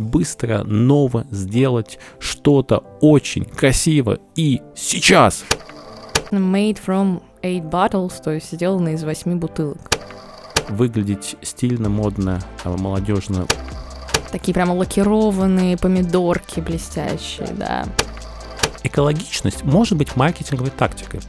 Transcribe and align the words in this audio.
быстро, 0.00 0.64
ново 0.64 1.26
сделать 1.30 1.98
что-то 2.18 2.78
очень 3.00 3.44
красиво 3.44 4.18
и 4.34 4.60
сейчас. 4.74 5.44
Made 6.30 6.78
from 6.84 7.22
eight 7.42 7.68
bottles, 7.70 8.22
то 8.22 8.30
есть 8.32 8.52
сделано 8.52 8.90
из 8.90 9.04
восьми 9.04 9.34
бутылок. 9.34 9.78
Выглядеть 10.68 11.36
стильно, 11.42 11.88
модно, 11.88 12.40
а, 12.64 12.76
молодежно. 12.76 13.46
Такие 14.30 14.54
прямо 14.54 14.72
лакированные 14.72 15.76
помидорки 15.76 16.60
блестящие, 16.60 17.48
да. 17.48 17.86
Экологичность 18.84 19.64
может 19.64 19.98
быть 19.98 20.16
маркетинговой 20.16 20.70
тактикой. 20.70 21.20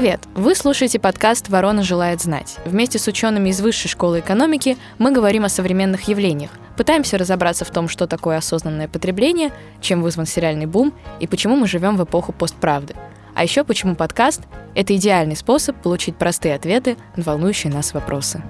Привет! 0.00 0.22
Вы 0.34 0.54
слушаете 0.54 0.98
подкаст 0.98 1.50
«Ворона 1.50 1.82
желает 1.82 2.22
знать». 2.22 2.56
Вместе 2.64 2.98
с 2.98 3.06
учеными 3.06 3.50
из 3.50 3.60
Высшей 3.60 3.90
школы 3.90 4.20
экономики 4.20 4.78
мы 4.96 5.12
говорим 5.12 5.44
о 5.44 5.50
современных 5.50 6.08
явлениях, 6.08 6.52
пытаемся 6.78 7.18
разобраться 7.18 7.66
в 7.66 7.70
том, 7.70 7.86
что 7.86 8.06
такое 8.06 8.38
осознанное 8.38 8.88
потребление, 8.88 9.52
чем 9.82 10.00
вызван 10.00 10.24
сериальный 10.24 10.64
бум 10.64 10.94
и 11.20 11.26
почему 11.26 11.54
мы 11.54 11.68
живем 11.68 11.98
в 11.98 12.04
эпоху 12.04 12.32
постправды. 12.32 12.96
А 13.34 13.42
еще 13.42 13.62
почему 13.62 13.94
подкаст— 13.94 14.40
это 14.74 14.96
идеальный 14.96 15.36
способ 15.36 15.76
получить 15.76 16.16
простые 16.16 16.54
ответы 16.54 16.96
на 17.16 17.22
волнующие 17.22 17.70
нас 17.70 17.92
вопросы. 17.92 18.42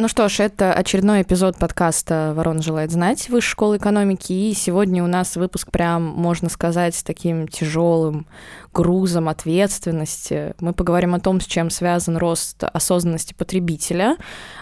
Ну 0.00 0.06
что 0.06 0.28
ж, 0.28 0.38
это 0.38 0.72
очередной 0.72 1.22
эпизод 1.22 1.56
подкаста 1.56 2.32
«Ворон 2.36 2.62
желает 2.62 2.92
знать» 2.92 3.28
Высшей 3.30 3.50
школы 3.50 3.78
экономики, 3.78 4.32
и 4.32 4.54
сегодня 4.54 5.02
у 5.02 5.08
нас 5.08 5.34
выпуск 5.34 5.72
прям, 5.72 6.04
можно 6.04 6.48
сказать, 6.48 6.94
с 6.94 7.02
таким 7.02 7.48
тяжелым 7.48 8.28
грузом 8.72 9.28
ответственности. 9.28 10.54
Мы 10.60 10.72
поговорим 10.72 11.16
о 11.16 11.18
том, 11.18 11.40
с 11.40 11.46
чем 11.46 11.68
связан 11.68 12.16
рост 12.16 12.62
осознанности 12.62 13.34
потребителя 13.34 14.16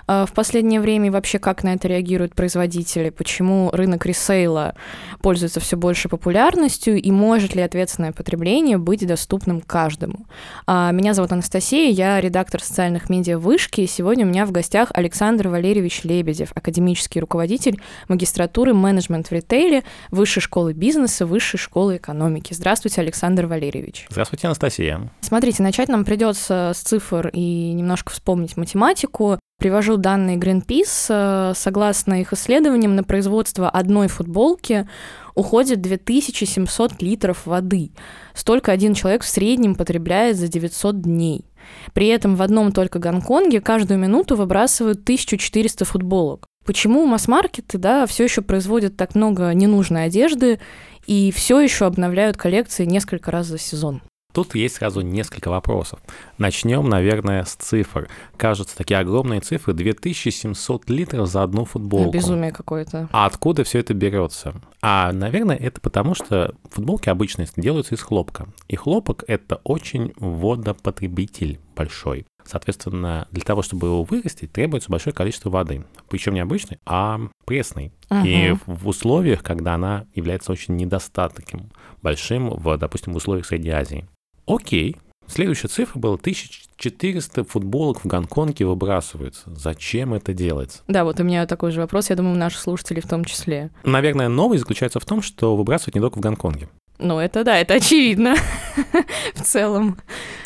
э, 0.08 0.24
в 0.26 0.32
последнее 0.32 0.80
время 0.80 1.08
и 1.08 1.10
вообще 1.10 1.38
как 1.38 1.62
на 1.64 1.74
это 1.74 1.86
реагируют 1.86 2.34
производители, 2.34 3.10
почему 3.10 3.68
рынок 3.74 4.06
ресейла 4.06 4.74
пользуется 5.20 5.60
все 5.60 5.76
больше 5.76 6.08
популярностью 6.08 6.98
и 6.98 7.10
может 7.10 7.54
ли 7.54 7.60
ответственное 7.60 8.12
потребление 8.12 8.78
быть 8.78 9.06
доступным 9.06 9.60
каждому. 9.60 10.24
А, 10.66 10.92
меня 10.92 11.12
зовут 11.12 11.32
Анастасия, 11.32 11.90
я 11.90 12.18
редактор 12.18 12.62
социальных 12.62 13.10
медиа 13.10 13.36
Вышки, 13.36 13.82
и 13.82 13.86
сегодня 13.86 14.24
у 14.24 14.28
меня 14.30 14.46
в 14.46 14.50
гостях 14.50 14.88
Александр 14.94 15.25
Валерьевич 15.26 16.04
Лебедев, 16.04 16.52
академический 16.54 17.20
руководитель 17.20 17.80
магистратуры 18.08 18.74
менеджмент 18.74 19.26
в 19.28 19.32
ритейле 19.32 19.82
Высшей 20.10 20.40
школы 20.40 20.72
бизнеса, 20.72 21.26
Высшей 21.26 21.58
школы 21.58 21.96
экономики. 21.96 22.52
Здравствуйте, 22.52 23.00
Александр 23.00 23.46
Валерьевич. 23.46 24.06
Здравствуйте, 24.08 24.46
Анастасия. 24.46 25.10
Смотрите, 25.20 25.62
начать 25.62 25.88
нам 25.88 26.04
придется 26.04 26.72
с 26.74 26.80
цифр 26.80 27.30
и 27.32 27.72
немножко 27.72 28.12
вспомнить 28.12 28.56
математику. 28.56 29.40
Привожу 29.58 29.96
данные 29.96 30.36
Greenpeace. 30.36 31.54
Согласно 31.56 32.20
их 32.20 32.32
исследованиям, 32.32 32.94
на 32.94 33.02
производство 33.02 33.68
одной 33.68 34.06
футболки 34.06 34.86
уходит 35.34 35.80
2700 35.80 37.02
литров 37.02 37.46
воды. 37.46 37.90
Столько 38.32 38.70
один 38.70 38.94
человек 38.94 39.22
в 39.24 39.28
среднем 39.28 39.74
потребляет 39.74 40.36
за 40.36 40.46
900 40.46 41.00
дней. 41.00 41.46
При 41.94 42.06
этом 42.06 42.36
в 42.36 42.42
одном 42.42 42.70
только 42.70 43.00
Гонконге 43.00 43.60
каждую 43.60 43.98
минуту 43.98 44.36
выбрасывают 44.36 45.00
1400 45.00 45.84
футболок. 45.84 46.46
Почему 46.64 47.06
масс-маркеты 47.06 47.78
да, 47.78 48.06
все 48.06 48.24
еще 48.24 48.42
производят 48.42 48.96
так 48.96 49.14
много 49.14 49.50
ненужной 49.52 50.04
одежды 50.04 50.60
и 51.06 51.32
все 51.32 51.60
еще 51.60 51.86
обновляют 51.86 52.36
коллекции 52.36 52.84
несколько 52.84 53.30
раз 53.30 53.46
за 53.46 53.58
сезон. 53.58 54.02
Тут 54.36 54.54
есть 54.54 54.74
сразу 54.74 55.00
несколько 55.00 55.48
вопросов. 55.48 55.98
Начнем, 56.36 56.86
наверное, 56.90 57.44
с 57.44 57.54
цифр. 57.54 58.06
Кажутся 58.36 58.76
такие 58.76 59.00
огромные 59.00 59.40
цифры. 59.40 59.72
2700 59.72 60.90
литров 60.90 61.26
за 61.26 61.42
одну 61.42 61.64
футболку. 61.64 62.10
Безумие 62.10 62.52
какое-то. 62.52 63.08
А 63.12 63.24
откуда 63.24 63.64
все 63.64 63.78
это 63.78 63.94
берется? 63.94 64.60
А, 64.82 65.10
наверное, 65.12 65.56
это 65.56 65.80
потому, 65.80 66.14
что 66.14 66.54
футболки 66.70 67.08
обычно 67.08 67.46
делаются 67.56 67.94
из 67.94 68.02
хлопка. 68.02 68.48
И 68.68 68.76
хлопок— 68.76 69.24
это 69.26 69.62
очень 69.64 70.12
водопотребитель 70.18 71.58
большой. 71.74 72.26
Соответственно, 72.44 73.28
для 73.30 73.42
того, 73.42 73.62
чтобы 73.62 73.86
его 73.86 74.04
вырастить, 74.04 74.52
требуется 74.52 74.90
большое 74.90 75.14
количество 75.14 75.48
воды. 75.48 75.82
Причем 76.10 76.34
не 76.34 76.40
обычной, 76.40 76.78
а 76.84 77.20
пресной. 77.46 77.90
Угу. 78.10 78.20
И 78.26 78.54
в 78.66 78.86
условиях, 78.86 79.42
когда 79.42 79.76
она 79.76 80.04
является 80.14 80.52
очень 80.52 80.76
недостаточным 80.76 81.70
большим, 82.02 82.50
в, 82.50 82.76
допустим, 82.76 83.14
в 83.14 83.16
условиях 83.16 83.46
Средней 83.46 83.70
Азии. 83.70 84.06
Окей, 84.46 84.96
Следующая 85.28 85.68
цифра 85.68 85.98
была 85.98 86.14
1400 86.14 87.44
футболок 87.44 88.04
в 88.04 88.06
Гонконге 88.06 88.64
выбрасываются. 88.64 89.42
Зачем 89.46 90.14
это 90.14 90.32
делается? 90.32 90.82
Да, 90.86 91.04
вот 91.04 91.18
у 91.18 91.24
меня 91.24 91.46
такой 91.46 91.72
же 91.72 91.80
вопрос, 91.80 92.10
я 92.10 92.16
думаю, 92.16 92.36
наши 92.36 92.58
слушатели 92.58 93.00
в 93.00 93.08
том 93.08 93.24
числе. 93.24 93.70
Наверное, 93.82 94.28
новый 94.28 94.58
заключается 94.58 95.00
в 95.00 95.04
том, 95.04 95.22
что 95.22 95.56
выбрасывать 95.56 95.96
не 95.96 96.00
только 96.00 96.18
в 96.18 96.20
Гонконге. 96.20 96.68
Ну, 96.98 97.18
это 97.18 97.44
да, 97.44 97.58
это 97.58 97.74
очевидно 97.74 98.36
в 99.34 99.42
целом. 99.42 99.98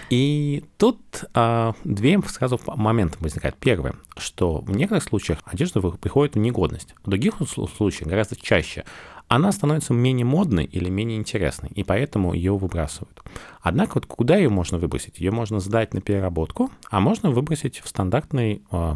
И 0.08 0.64
тут 0.78 0.98
а, 1.34 1.74
две 1.84 2.20
сразу 2.26 2.58
момента 2.66 3.16
возникают. 3.20 3.56
Первое, 3.56 3.94
что 4.16 4.58
в 4.58 4.74
некоторых 4.74 5.04
случаях 5.04 5.38
одежда 5.44 5.80
приходит 5.80 6.34
в 6.34 6.38
негодность. 6.38 6.94
В 7.04 7.10
других 7.10 7.34
случаях, 7.48 8.08
гораздо 8.08 8.34
чаще, 8.34 8.84
она 9.30 9.52
становится 9.52 9.94
менее 9.94 10.26
модной 10.26 10.64
или 10.64 10.90
менее 10.90 11.16
интересной, 11.16 11.70
и 11.72 11.84
поэтому 11.84 12.34
ее 12.34 12.56
выбрасывают. 12.56 13.22
Однако 13.62 13.94
вот 13.94 14.06
куда 14.06 14.36
ее 14.36 14.48
можно 14.48 14.76
выбросить? 14.76 15.20
Ее 15.20 15.30
можно 15.30 15.60
сдать 15.60 15.94
на 15.94 16.00
переработку, 16.00 16.68
а 16.90 16.98
можно 16.98 17.30
выбросить 17.30 17.78
в 17.78 17.86
стандартный 17.86 18.64
э, 18.72 18.94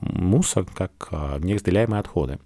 мусор, 0.00 0.64
как 0.74 1.08
э, 1.10 1.38
неразделяемые 1.40 2.00
отходы. 2.00 2.38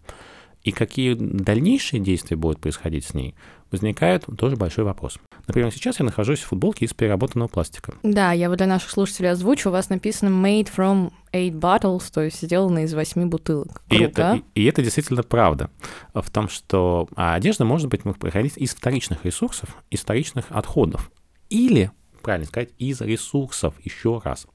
И 0.68 0.70
какие 0.70 1.14
дальнейшие 1.14 1.98
действия 1.98 2.36
будут 2.36 2.60
происходить 2.60 3.06
с 3.06 3.14
ней, 3.14 3.34
возникает 3.70 4.26
тоже 4.36 4.56
большой 4.56 4.84
вопрос. 4.84 5.18
Например, 5.46 5.72
сейчас 5.72 5.98
я 5.98 6.04
нахожусь 6.04 6.40
в 6.40 6.48
футболке 6.48 6.84
из 6.84 6.92
переработанного 6.92 7.48
пластика. 7.48 7.94
Да, 8.02 8.32
я 8.32 8.50
вот 8.50 8.58
для 8.58 8.66
наших 8.66 8.90
слушателей 8.90 9.30
озвучу. 9.30 9.70
У 9.70 9.72
вас 9.72 9.88
написано 9.88 10.28
made 10.28 10.68
from 10.70 11.10
eight 11.32 11.52
bottles, 11.52 12.12
то 12.12 12.20
есть 12.20 12.42
сделано 12.42 12.84
из 12.84 12.92
восьми 12.92 13.24
бутылок. 13.24 13.82
Круто. 13.88 13.94
И 13.94 14.04
это, 14.04 14.42
и, 14.54 14.60
и 14.60 14.64
это 14.66 14.82
действительно 14.82 15.22
правда 15.22 15.70
в 16.12 16.30
том, 16.30 16.50
что 16.50 17.08
а, 17.16 17.34
одежда 17.34 17.64
может 17.64 17.88
быть 17.88 18.02
проходить 18.02 18.58
из 18.58 18.74
вторичных 18.74 19.24
ресурсов, 19.24 19.74
из 19.88 20.00
вторичных 20.00 20.44
отходов. 20.50 21.10
Или 21.48 21.90
правильно 22.28 22.46
сказать, 22.46 22.68
из 22.76 23.00
ресурсов 23.00 23.72
еще 23.82 24.20
раз. 24.22 24.46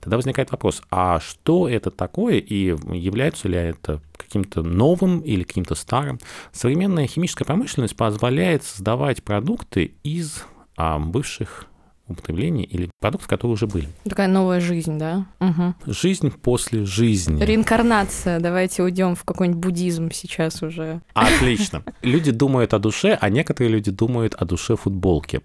Тогда 0.00 0.16
возникает 0.16 0.50
вопрос, 0.50 0.80
а 0.90 1.20
что 1.20 1.68
это 1.68 1.90
такое 1.90 2.38
и 2.38 2.74
является 2.96 3.48
ли 3.48 3.58
это 3.58 4.00
каким-то 4.16 4.62
новым 4.62 5.20
или 5.20 5.42
каким-то 5.42 5.74
старым? 5.74 6.20
Современная 6.52 7.06
химическая 7.06 7.44
промышленность 7.44 7.96
позволяет 7.96 8.64
создавать 8.64 9.22
продукты 9.22 9.92
из 10.02 10.42
а, 10.78 10.98
бывших 10.98 11.66
употреблений 12.08 12.64
или 12.64 12.90
продуктов, 12.98 13.28
которые 13.28 13.52
уже 13.52 13.66
были. 13.66 13.88
Такая 14.04 14.28
новая 14.28 14.60
жизнь, 14.60 14.98
да? 14.98 15.26
Угу. 15.40 15.92
Жизнь 15.92 16.30
после 16.30 16.86
жизни. 16.86 17.44
Реинкарнация. 17.44 18.40
Давайте 18.40 18.82
уйдем 18.82 19.14
в 19.14 19.24
какой-нибудь 19.24 19.60
буддизм 19.60 20.10
сейчас 20.12 20.62
уже. 20.62 21.02
Отлично. 21.12 21.82
Люди 22.00 22.30
думают 22.30 22.72
о 22.72 22.78
душе, 22.78 23.18
а 23.20 23.28
некоторые 23.28 23.70
люди 23.70 23.90
думают 23.90 24.34
о 24.34 24.46
душе 24.46 24.76
футболки. 24.76 25.42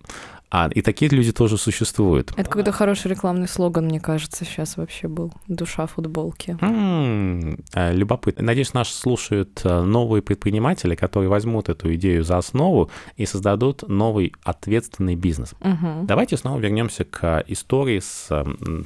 А, 0.55 0.69
и 0.69 0.83
такие 0.83 1.09
люди 1.09 1.31
тоже 1.31 1.57
существуют. 1.57 2.31
Это 2.37 2.43
какой-то 2.43 2.71
хороший 2.71 3.09
рекламный 3.09 3.47
слоган, 3.47 3.85
мне 3.85 3.99
кажется, 3.99 4.45
сейчас 4.45 4.77
вообще 4.77 5.07
был. 5.07 5.33
Душа 5.47 5.87
футболки. 5.87 6.55
М-м, 6.61 7.57
любопытно. 7.73 8.43
Надеюсь, 8.43 8.71
нас 8.75 8.89
слушают 8.89 9.61
э, 9.63 9.81
новые 9.81 10.21
предприниматели, 10.21 10.93
которые 10.93 11.27
возьмут 11.27 11.69
эту 11.69 11.91
идею 11.95 12.23
за 12.23 12.37
основу 12.37 12.91
и 13.17 13.25
создадут 13.25 13.89
новый 13.89 14.31
ответственный 14.43 15.15
бизнес. 15.15 15.55
Угу. 15.59 16.03
Давайте 16.03 16.37
снова 16.37 16.59
вернемся 16.59 17.03
к 17.03 17.43
истории 17.47 17.97
с 17.97 18.29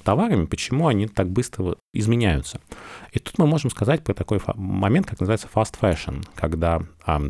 товарами, 0.05 0.45
почему 0.45 0.87
они 0.87 1.07
так 1.07 1.29
быстро 1.29 1.75
изменяются. 1.91 2.61
И 3.11 3.19
тут 3.19 3.39
мы 3.39 3.45
можем 3.45 3.71
сказать 3.71 4.05
про 4.05 4.13
такой 4.13 4.39
момент, 4.55 5.07
как 5.07 5.19
называется 5.19 5.49
fast 5.53 5.73
fashion, 5.81 6.23
когда 6.33 6.81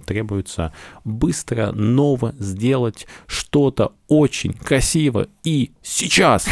требуется 0.05 0.73
быстро, 1.03 1.71
ново 1.71 2.33
сделать 2.39 3.07
что-то 3.27 3.93
очень 4.07 4.53
красиво 4.53 5.27
и 5.43 5.71
сейчас. 5.81 6.47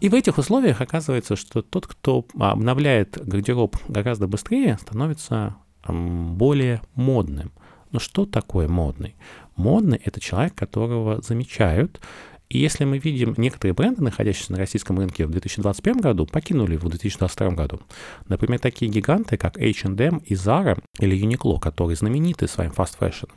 И 0.00 0.08
в 0.08 0.14
этих 0.14 0.38
условиях 0.38 0.80
оказывается, 0.80 1.36
что 1.36 1.62
тот, 1.62 1.86
кто 1.86 2.26
обновляет 2.38 3.18
гардероб 3.24 3.76
гораздо 3.88 4.26
быстрее, 4.26 4.78
становится 4.80 5.56
более 5.86 6.82
модным. 6.94 7.52
Но 7.90 8.00
что 8.00 8.26
такое 8.26 8.68
модный? 8.68 9.14
Модный— 9.56 10.00
это 10.04 10.20
человек, 10.20 10.54
которого 10.54 11.22
замечают, 11.22 12.00
И 12.48 12.58
если 12.58 12.84
мы 12.84 12.98
видим 12.98 13.34
некоторые 13.36 13.74
бренды, 13.74 14.02
находящиеся 14.02 14.52
на 14.52 14.58
российском 14.58 14.98
рынке 14.98 15.26
в 15.26 15.30
2021 15.30 16.00
году, 16.00 16.26
покинули 16.26 16.74
его 16.74 16.86
в 16.86 16.90
2022 16.90 17.50
году. 17.50 17.80
Например, 18.28 18.58
такие 18.58 18.90
гиганты, 18.90 19.36
как 19.36 19.56
H&M 19.56 20.18
и 20.18 20.34
Zara 20.34 20.78
или 20.98 21.18
Uniqlo, 21.18 21.58
которые 21.58 21.96
знамениты 21.96 22.46
своим 22.46 22.70
fashion, 22.70 23.30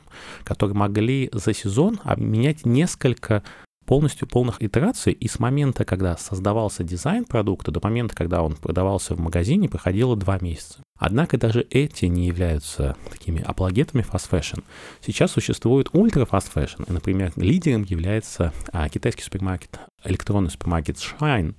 которые 0.44 0.76
могли 0.76 1.30
за 1.32 1.54
сезон 1.54 1.98
обменять 2.04 2.66
несколько 2.66 3.42
полностью 3.86 4.28
полных 4.28 4.62
итераций, 4.62 5.14
и 5.14 5.26
с 5.28 5.38
момента, 5.38 5.86
когда 5.86 6.16
создавался 6.18 6.84
дизайн 6.84 7.24
продукта, 7.24 7.70
до 7.70 7.80
момента, 7.82 8.14
когда 8.14 8.42
он 8.42 8.54
продавался 8.54 9.14
в 9.14 9.20
магазине, 9.20 9.68
проходило 9.68 10.14
два 10.14 10.38
месяца. 10.38 10.82
Однако 10.98 11.38
даже 11.38 11.66
эти 11.70 12.06
не 12.06 12.26
являются 12.26 12.96
такими 13.10 13.40
апологетами 13.42 14.02
fast 14.02 14.28
fashion. 14.30 14.64
Сейчас 15.00 15.30
существует 15.30 15.88
ультра 15.92 16.24
fast 16.24 16.52
fashion, 16.52 16.84
например, 16.88 17.32
лидером 17.36 17.84
является 17.84 18.52
а, 18.72 18.88
китайский 18.88 19.22
супермаркет, 19.22 19.78
электронный 20.04 20.50
супермаркет 20.50 20.96
Shine 20.96 21.54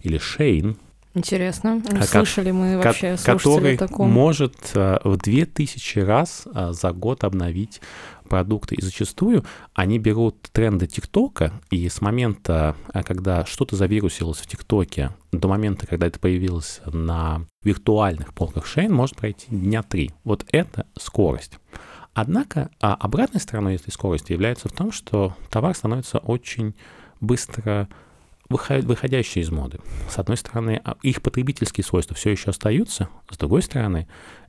или 0.00 0.18
Shane, 0.18 0.76
Интересно. 1.14 1.82
А 1.90 2.02
Слышали 2.04 2.52
мы 2.52 2.78
вообще 2.78 3.16
который 3.24 3.76
таком? 3.76 4.10
может 4.10 4.54
а, 4.76 5.00
в 5.02 5.16
2000 5.16 5.98
раз 6.00 6.46
а, 6.54 6.72
за 6.72 6.92
год 6.92 7.24
обновить 7.24 7.80
продукты. 8.28 8.76
И 8.76 8.82
зачастую 8.82 9.44
они 9.74 9.98
берут 9.98 10.40
тренды 10.52 10.86
ТикТока, 10.86 11.52
и 11.70 11.88
с 11.88 12.00
момента, 12.00 12.76
когда 13.04 13.44
что-то 13.44 13.74
завирусилось 13.74 14.38
в 14.38 14.46
ТикТоке, 14.46 15.10
до 15.32 15.48
момента, 15.48 15.88
когда 15.88 16.06
это 16.06 16.20
появилось 16.20 16.80
на 16.86 17.44
виртуальных 17.64 18.32
полках 18.32 18.66
Шейн, 18.66 18.92
может 18.92 19.16
пройти 19.16 19.48
дня 19.50 19.82
три. 19.82 20.12
Вот 20.22 20.46
это 20.52 20.86
скорость. 20.96 21.58
Однако 22.14 22.70
обратной 22.80 23.40
стороной 23.40 23.76
этой 23.76 23.90
скорости 23.90 24.32
является 24.32 24.68
в 24.68 24.72
том, 24.72 24.92
что 24.92 25.34
товар 25.50 25.74
становится 25.74 26.18
очень 26.18 26.74
быстро 27.20 27.88
выходящие 28.50 29.42
из 29.42 29.50
моды. 29.50 29.78
С 30.10 30.18
одной 30.18 30.36
стороны, 30.36 30.80
а, 30.84 30.96
их 31.02 31.22
потребительские 31.22 31.84
свойства 31.84 32.14
все 32.16 32.30
еще 32.30 32.50
остаются, 32.50 33.08
с 33.30 33.38
другой 33.38 33.62
стороны, 33.62 34.08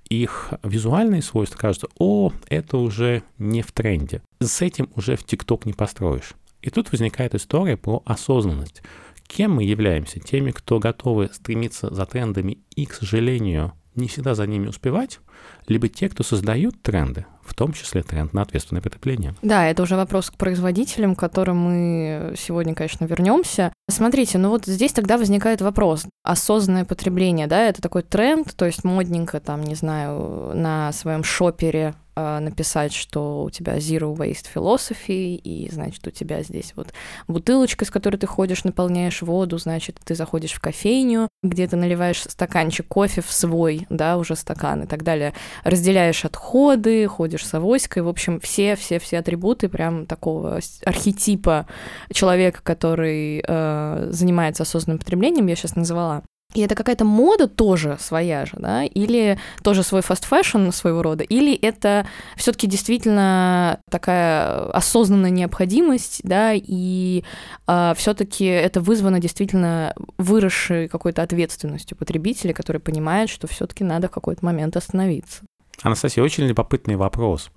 их 0.09 0.53
визуальные 0.63 1.21
свойства 1.21 1.57
кажутся, 1.57 1.87
о, 1.97 2.33
это 2.49 2.77
уже 2.77 3.23
не 3.37 3.61
в 3.61 3.71
тренде. 3.71 4.21
С 4.39 4.61
этим 4.61 4.89
уже 4.95 5.15
в 5.15 5.23
ТикТок 5.23 5.65
не 5.65 5.73
построишь. 5.73 6.33
И 6.61 6.69
тут 6.69 6.91
возникает 6.91 7.33
история 7.35 7.77
про 7.77 8.01
осознанность. 8.05 8.81
Кем 9.27 9.53
мы 9.53 9.63
являемся? 9.63 10.19
Теми, 10.19 10.51
кто 10.51 10.79
готовы 10.79 11.29
стремиться 11.31 11.93
за 11.93 12.05
трендами 12.05 12.57
и, 12.75 12.85
к 12.85 12.93
сожалению, 12.93 13.73
не 13.95 14.07
всегда 14.07 14.35
за 14.35 14.47
ними 14.47 14.67
успевать, 14.67 15.19
либо 15.67 15.87
те, 15.87 16.09
кто 16.09 16.23
создают 16.23 16.81
тренды, 16.81 17.25
в 17.43 17.53
том 17.53 17.73
числе 17.73 18.03
тренд 18.03 18.33
на 18.33 18.41
ответственное 18.41 18.81
потребление. 18.81 19.35
Да, 19.41 19.67
это 19.67 19.83
уже 19.83 19.95
вопрос 19.95 20.29
к 20.29 20.37
производителям, 20.37 21.15
к 21.15 21.19
которым 21.19 21.57
мы 21.57 22.33
сегодня, 22.37 22.73
конечно, 22.73 23.05
вернемся. 23.05 23.73
Смотрите, 23.89 24.37
ну 24.37 24.49
вот 24.49 24.65
здесь 24.65 24.93
тогда 24.93 25.17
возникает 25.17 25.61
вопрос. 25.61 26.05
Осознанное 26.23 26.85
потребление, 26.85 27.47
да, 27.47 27.67
это 27.67 27.81
такой 27.81 28.03
тренд, 28.03 28.55
то 28.55 28.65
есть 28.65 28.83
модненько 28.83 29.39
там, 29.39 29.63
не 29.63 29.75
знаю, 29.75 30.51
на 30.55 30.91
своем 30.93 31.23
шопере 31.23 31.95
написать, 32.15 32.93
что 32.93 33.43
у 33.43 33.49
тебя 33.49 33.77
zero 33.77 34.15
waste 34.15 34.47
philosophy, 34.53 35.35
и, 35.35 35.69
значит, 35.71 36.05
у 36.07 36.11
тебя 36.11 36.43
здесь 36.43 36.73
вот 36.75 36.93
бутылочка, 37.27 37.85
с 37.85 37.91
которой 37.91 38.17
ты 38.17 38.27
ходишь, 38.27 38.63
наполняешь 38.63 39.21
воду, 39.21 39.57
значит, 39.57 39.99
ты 40.03 40.15
заходишь 40.15 40.53
в 40.53 40.59
кофейню, 40.59 41.27
где 41.43 41.67
ты 41.67 41.75
наливаешь 41.75 42.21
стаканчик 42.21 42.87
кофе 42.87 43.21
в 43.21 43.31
свой, 43.31 43.87
да, 43.89 44.17
уже 44.17 44.35
стакан 44.35 44.83
и 44.83 44.87
так 44.87 45.03
далее, 45.03 45.33
разделяешь 45.63 46.25
отходы, 46.25 47.07
ходишь 47.07 47.45
с 47.45 47.53
авоськой, 47.53 48.03
в 48.03 48.09
общем, 48.09 48.39
все-все-все 48.39 49.19
атрибуты 49.19 49.69
прям 49.69 50.05
такого 50.05 50.59
архетипа 50.85 51.67
человека, 52.11 52.61
который 52.63 53.43
э, 53.45 54.07
занимается 54.11 54.63
осознанным 54.63 54.99
потреблением, 54.99 55.47
я 55.47 55.55
сейчас 55.55 55.75
назвала. 55.75 56.23
И 56.53 56.61
это 56.61 56.75
какая-то 56.75 57.05
мода 57.05 57.47
тоже 57.47 57.97
своя 57.99 58.45
же, 58.45 58.57
да, 58.57 58.83
или 58.83 59.39
тоже 59.63 59.83
свой 59.83 60.01
fashion 60.01 60.71
своего 60.73 61.01
рода, 61.01 61.23
или 61.23 61.55
это 61.55 62.05
все-таки 62.35 62.67
действительно 62.67 63.79
такая 63.89 64.65
осознанная 64.71 65.29
необходимость, 65.29 66.21
да, 66.23 66.51
и 66.53 67.23
э, 67.67 67.93
все-таки 67.95 68.45
это 68.45 68.81
вызвано 68.81 69.19
действительно 69.19 69.95
выросшей 70.17 70.89
какой-то 70.89 71.21
ответственностью 71.21 71.97
потребителя, 71.97 72.53
который 72.53 72.81
понимает, 72.81 73.29
что 73.29 73.47
все-таки 73.47 73.83
надо 73.83 74.09
в 74.09 74.11
какой-то 74.11 74.43
момент 74.43 74.75
остановиться. 74.75 75.43
Анастасия, 75.83 76.23
очень 76.23 76.45
любопытный 76.45 76.95
вопрос. 76.95 77.49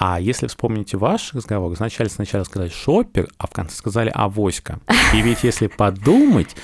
А 0.00 0.20
если 0.20 0.46
вспомните 0.46 0.96
ваш 0.96 1.34
разговор, 1.34 1.74
вначале 1.74 2.08
сначала 2.08 2.44
сказали 2.44 2.68
шопер, 2.68 3.28
а 3.36 3.48
в 3.48 3.50
конце 3.50 3.74
сказали 3.74 4.12
авоська. 4.14 4.78
И 5.12 5.20
ведь 5.20 5.42
если 5.42 5.66
подумать, 5.66 6.54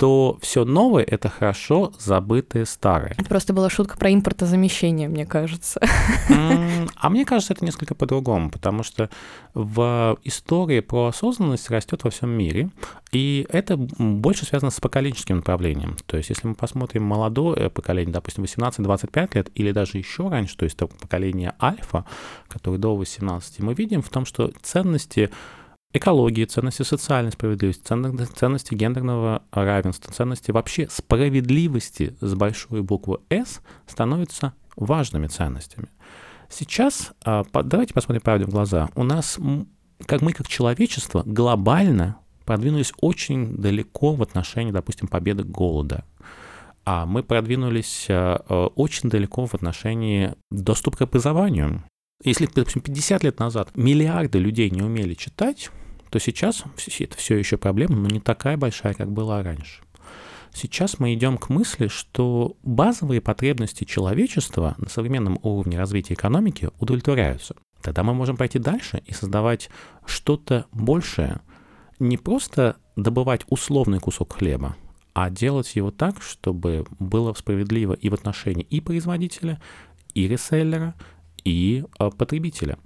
то 0.00 0.38
все 0.40 0.64
новое 0.64 1.04
это 1.04 1.28
хорошо 1.28 1.92
забытое 1.98 2.64
старое. 2.64 3.14
Это 3.18 3.28
просто 3.28 3.52
была 3.52 3.68
шутка 3.68 3.98
про 3.98 4.10
импортозамещение, 4.10 5.10
мне 5.10 5.26
кажется. 5.26 5.78
А 6.96 7.10
мне 7.10 7.26
кажется, 7.26 7.52
это 7.52 7.66
несколько 7.66 7.94
по-другому, 7.94 8.50
потому 8.50 8.82
что 8.82 9.10
в 9.52 10.16
истории 10.24 10.80
про 10.80 11.08
осознанность 11.08 11.68
растет 11.68 12.02
во 12.02 12.08
всем 12.08 12.30
мире, 12.30 12.70
и 13.12 13.46
это 13.50 13.76
больше 13.76 14.46
связано 14.46 14.70
с 14.70 14.80
поколенческим 14.80 15.36
направлением. 15.36 15.98
То 16.06 16.16
есть, 16.16 16.30
если 16.30 16.48
мы 16.48 16.54
посмотрим 16.54 17.02
молодое 17.02 17.68
поколение, 17.68 18.14
допустим, 18.14 18.44
18-25 18.44 19.30
лет, 19.34 19.50
или 19.54 19.70
даже 19.70 19.98
еще 19.98 20.30
раньше, 20.30 20.56
то 20.56 20.64
есть 20.64 20.78
поколение 20.78 21.52
альфа, 21.60 22.06
которое 22.48 22.78
до 22.78 22.96
18, 22.96 23.60
мы 23.60 23.74
видим 23.74 24.00
в 24.00 24.08
том, 24.08 24.24
что 24.24 24.50
ценности 24.62 25.28
экологии, 25.92 26.44
ценности 26.44 26.82
социальной 26.82 27.32
справедливости, 27.32 27.82
ценности 27.82 28.74
гендерного 28.74 29.42
равенства, 29.50 30.12
ценности 30.12 30.50
вообще 30.50 30.88
справедливости 30.90 32.16
с 32.20 32.34
большой 32.34 32.82
буквы 32.82 33.18
«С» 33.28 33.60
становятся 33.86 34.54
важными 34.76 35.26
ценностями. 35.26 35.88
Сейчас, 36.48 37.12
а, 37.24 37.44
давайте 37.64 37.94
посмотрим 37.94 38.22
правде 38.22 38.44
в 38.44 38.50
глаза, 38.50 38.88
у 38.94 39.04
нас, 39.04 39.38
как 40.06 40.22
мы 40.22 40.32
как 40.32 40.48
человечество, 40.48 41.22
глобально 41.24 42.18
продвинулись 42.44 42.92
очень 43.00 43.56
далеко 43.56 44.14
в 44.14 44.22
отношении, 44.22 44.72
допустим, 44.72 45.06
победы 45.06 45.44
голода. 45.44 46.04
А 46.84 47.06
мы 47.06 47.22
продвинулись 47.22 48.06
а, 48.08 48.44
а, 48.48 48.66
очень 48.68 49.08
далеко 49.08 49.46
в 49.46 49.54
отношении 49.54 50.34
доступа 50.50 50.98
к 50.98 51.02
образованию. 51.02 51.84
Если, 52.24 52.46
допустим, 52.46 52.82
50 52.82 53.22
лет 53.22 53.38
назад 53.38 53.70
миллиарды 53.76 54.38
людей 54.38 54.70
не 54.70 54.82
умели 54.82 55.14
читать, 55.14 55.70
то 56.10 56.18
сейчас 56.18 56.64
это 56.98 57.16
все 57.16 57.36
еще 57.36 57.56
проблема, 57.56 57.96
но 57.96 58.08
не 58.08 58.20
такая 58.20 58.56
большая, 58.56 58.94
как 58.94 59.10
была 59.10 59.42
раньше. 59.42 59.82
Сейчас 60.52 60.98
мы 60.98 61.14
идем 61.14 61.38
к 61.38 61.48
мысли, 61.48 61.86
что 61.86 62.56
базовые 62.62 63.20
потребности 63.20 63.84
человечества 63.84 64.74
на 64.78 64.88
современном 64.88 65.38
уровне 65.42 65.78
развития 65.78 66.14
экономики 66.14 66.70
удовлетворяются. 66.80 67.54
Тогда 67.82 68.02
мы 68.02 68.14
можем 68.14 68.36
пойти 68.36 68.58
дальше 68.58 69.02
и 69.06 69.12
создавать 69.12 69.70
что-то 70.04 70.66
большее. 70.72 71.40
Не 72.00 72.16
просто 72.16 72.76
добывать 72.96 73.42
условный 73.48 74.00
кусок 74.00 74.34
хлеба, 74.34 74.76
а 75.14 75.30
делать 75.30 75.76
его 75.76 75.92
так, 75.92 76.20
чтобы 76.20 76.84
было 76.98 77.32
справедливо 77.34 77.92
и 77.94 78.08
в 78.08 78.14
отношении 78.14 78.64
и 78.64 78.80
производителя, 78.80 79.60
и 80.14 80.26
реселлера, 80.26 80.94
и 81.44 81.84
э, 81.98 82.10
потребителя 82.10 82.76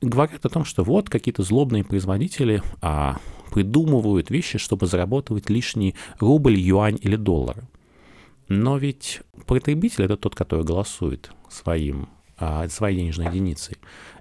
говорят 0.00 0.44
о 0.44 0.48
том, 0.48 0.64
что 0.64 0.84
вот 0.84 1.10
какие-то 1.10 1.42
злобные 1.42 1.84
производители 1.84 2.62
а, 2.80 3.18
придумывают 3.52 4.30
вещи, 4.30 4.58
чтобы 4.58 4.86
заработать 4.86 5.50
лишний 5.50 5.94
рубль, 6.18 6.58
юань 6.58 6.98
или 7.00 7.16
доллар. 7.16 7.56
Но 8.48 8.78
ведь 8.78 9.20
потребитель 9.46 10.04
это 10.04 10.16
тот, 10.16 10.34
который 10.34 10.64
голосует 10.64 11.30
своим, 11.48 12.08
а, 12.38 12.68
своей 12.68 12.98
денежной 12.98 13.26
единицей. 13.26 13.76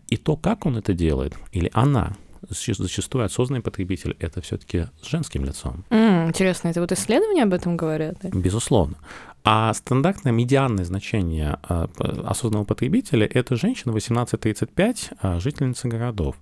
И 0.07 0.17
то, 0.17 0.35
как 0.35 0.65
он 0.65 0.77
это 0.77 0.93
делает, 0.93 1.35
или 1.51 1.69
она, 1.73 2.15
зачастую 2.49 3.25
осознанный 3.25 3.61
потребитель 3.61 4.15
это 4.19 4.41
все-таки 4.41 4.87
с 5.01 5.07
женским 5.07 5.45
лицом. 5.45 5.83
Mm, 5.89 6.29
интересно, 6.29 6.69
это 6.69 6.81
вот 6.81 6.91
исследования 6.91 7.43
об 7.43 7.53
этом 7.53 7.77
говорят? 7.77 8.17
Да? 8.21 8.29
Безусловно. 8.29 8.97
А 9.43 9.73
стандартное 9.73 10.31
медианное 10.31 10.85
значение 10.85 11.59
а, 11.63 11.89
осознанного 12.25 12.65
потребителя– 12.65 13.27
это 13.33 13.55
женщина 13.55 13.91
18-35, 13.91 15.13
а, 15.21 15.39
жительница 15.39 15.87
городов. 15.87 16.35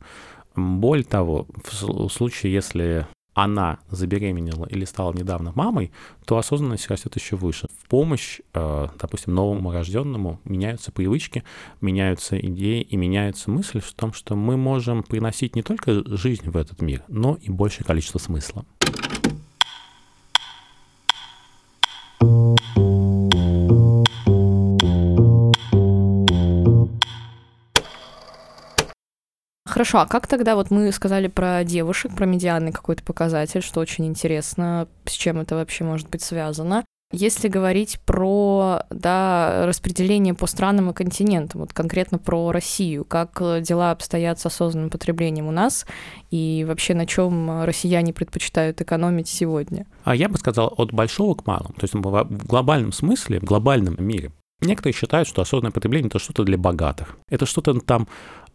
Более 0.56 1.06
того, 1.06 1.48
в 1.64 2.10
случае, 2.10 2.54
если 2.54 3.08
она 3.38 3.78
забеременела 3.92 4.66
или 4.66 4.84
стала 4.84 5.14
недавно 5.14 5.52
мамой, 5.54 5.92
то 6.26 6.40
осознанность 6.40 6.90
растет 6.90 7.16
еще 7.16 7.36
выше. 7.36 7.68
В 7.84 7.88
помощь, 7.88 8.40
а, 8.56 8.90
допустим, 9.00 9.36
новому 9.36 9.72
рожденному 9.72 10.42
меняются 10.44 10.92
привычки, 10.92 11.44
меняются 11.80 12.40
идеи 12.40 12.82
и 12.82 12.98
меняется 12.98 13.52
мысль 13.52 13.80
в 13.80 13.94
том, 13.94 14.12
что 14.12 14.36
мы 14.36 14.58
можем 14.58 15.04
приносить 15.04 15.56
не 15.56 15.62
только 15.62 16.04
жизнь 16.18 16.50
в 16.50 16.58
этот 16.58 16.82
мир, 16.82 17.04
но 17.08 17.38
и 17.40 17.52
большее 17.52 17.86
количество 17.86 18.18
смысла. 18.18 18.66
Хорошо, 29.78 30.00
а 30.00 30.08
как 30.08 30.26
тогда, 30.26 30.56
вот 30.56 30.72
мы 30.72 30.92
сказали 30.92 31.28
про 31.28 31.64
девушек, 31.64 32.12
про 32.16 32.26
медианный 32.26 32.72
какой-то 32.72 33.04
показатель, 33.04 33.62
что 33.62 33.80
очень 33.80 34.08
интересно, 34.08 34.88
с 35.06 35.12
чем 35.12 35.38
это 35.38 35.54
вообще 35.54 35.84
может 35.84 36.10
быть 36.10 36.24
связано. 36.24 36.84
Если 37.12 37.48
говорить 37.48 38.00
про 38.04 38.82
да, 38.90 39.68
распределение 39.68 40.34
по 40.34 40.48
странам 40.48 40.90
и 40.90 40.94
континентам, 40.94 41.62
вот 41.62 41.74
конкретно 41.74 42.18
про 42.18 42.52
Россию, 42.52 43.06
как 43.06 43.40
дела 43.62 43.92
обстоят 43.92 44.40
с 44.40 44.48
осознанным 44.48 44.90
потреблением 44.90 45.46
у 45.46 45.52
нас 45.52 45.86
и 46.32 46.66
вообще 46.68 46.96
на 46.96 47.06
чем 47.06 47.64
россияне 47.64 48.14
предпочитают 48.14 48.82
экономить 48.82 49.28
сегодня? 49.28 49.86
А 50.04 50.16
я 50.16 50.28
бы 50.28 50.40
сказал 50.40 50.74
от 50.76 50.92
большого 50.92 51.36
к 51.36 51.46
малому. 51.46 51.76
То 51.76 51.84
есть 51.84 51.94
в 51.94 52.48
глобальном 52.48 52.92
смысле, 52.92 53.40
в 53.42 53.44
глобальном 53.44 53.96
мире 54.04 54.32
Некоторые 54.62 54.94
считают, 54.94 55.28
что 55.28 55.42
осознанное 55.42 55.72
потребление– 55.72 56.08
это 56.10 56.20
что-то 56.20 56.44
для 56.44 56.58
богатых. 56.58 57.18
Это 57.30 57.46
что-то 57.46 57.80
там 57.80 58.08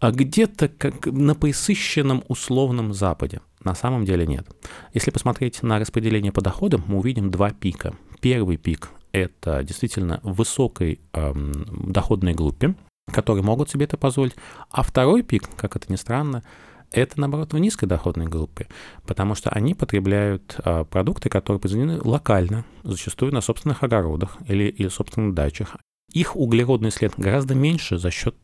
а 0.03 0.11
где-то 0.11 0.69
как 0.69 1.07
на 1.07 1.37
присыщенном 1.37 2.25
условном 2.27 2.93
Западе. 2.93 3.41
На 3.63 3.77
самом 3.77 4.05
деле 4.05 4.27
нет. 4.27 4.49
Если 4.93 5.13
посмотреть 5.13 5.63
на 5.63 5.79
распределение 5.79 6.33
по 6.33 6.41
доходам, 6.41 6.83
мы 6.89 6.99
увидим 6.99 7.31
два 7.31 7.51
пика. 7.51 7.95
Первый 8.21 8.57
пик– 8.57 8.91
это 9.13 9.63
действительно 9.63 10.19
высокой 10.25 11.01
эм, 11.13 11.93
доходной 11.93 12.35
группе, 12.35 12.75
которые 13.13 13.45
могут 13.45 13.71
себе 13.71 13.85
это 13.85 13.97
позволить. 13.97 14.35
А 14.73 14.83
второй 14.83 15.23
пик, 15.23 15.49
как 15.55 15.77
это 15.77 15.93
ни 15.93 15.97
странно, 15.97 16.43
это, 16.91 17.21
наоборот, 17.21 17.53
в 17.53 17.59
низкой 17.59 17.87
доходной 17.87 18.27
группе, 18.27 18.67
потому 19.07 19.37
что 19.37 19.51
они 19.51 19.75
потребляют 19.75 20.57
э, 20.65 20.85
продукты, 20.85 21.29
которые 21.29 21.61
произведены 21.61 22.01
локально, 22.03 22.65
зачастую 22.83 23.33
на 23.33 23.41
собственных 23.41 23.85
огородах 23.85 24.37
или, 24.49 24.65
или 24.65 24.89
собственных 24.89 25.35
дачах 25.35 25.77
их 26.13 26.37
углеродный 26.37 26.91
след 26.91 27.15
гораздо 27.17 27.55
меньше 27.55 27.99
за 27.99 28.11
счет 28.11 28.37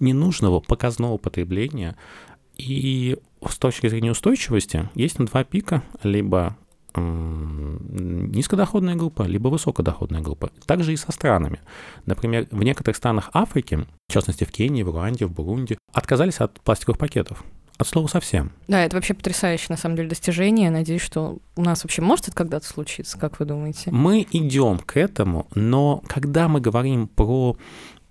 ненужного 0.00 0.60
показного 0.60 1.16
потребления. 1.16 1.96
И 2.56 3.16
с 3.48 3.58
точки 3.58 3.88
зрения 3.88 4.10
устойчивости 4.10 4.88
есть 4.94 5.18
два 5.18 5.44
пика, 5.44 5.82
либо 6.02 6.56
низкодоходная 6.96 8.96
группа, 8.96 9.22
либо 9.22 9.48
высокодоходная 9.48 10.20
группа. 10.20 10.50
Также 10.66 10.92
и 10.92 10.96
со 10.96 11.12
странами. 11.12 11.60
Например, 12.04 12.48
в 12.50 12.62
некоторых 12.62 12.96
странах 12.96 13.30
Африки, 13.32 13.86
в 14.08 14.12
частности 14.12 14.44
в 14.44 14.50
Кении, 14.50 14.82
в 14.82 14.90
Руанде, 14.90 15.26
в 15.26 15.32
Бурунде, 15.32 15.78
отказались 15.92 16.40
от 16.40 16.60
пластиковых 16.60 16.98
пакетов. 16.98 17.44
От 17.80 17.88
слова 17.88 18.08
совсем. 18.08 18.52
Да, 18.68 18.84
это 18.84 18.94
вообще 18.94 19.14
потрясающее, 19.14 19.68
на 19.70 19.78
самом 19.78 19.96
деле, 19.96 20.10
достижение. 20.10 20.70
Надеюсь, 20.70 21.00
что 21.00 21.38
у 21.56 21.62
нас 21.62 21.82
вообще 21.82 22.02
может 22.02 22.28
это 22.28 22.36
когда-то 22.36 22.66
случиться, 22.66 23.16
как 23.16 23.40
вы 23.40 23.46
думаете? 23.46 23.90
Мы 23.90 24.26
идем 24.32 24.78
к 24.80 24.98
этому, 24.98 25.48
но 25.54 26.02
когда 26.06 26.48
мы 26.48 26.60
говорим 26.60 27.08
про 27.08 27.56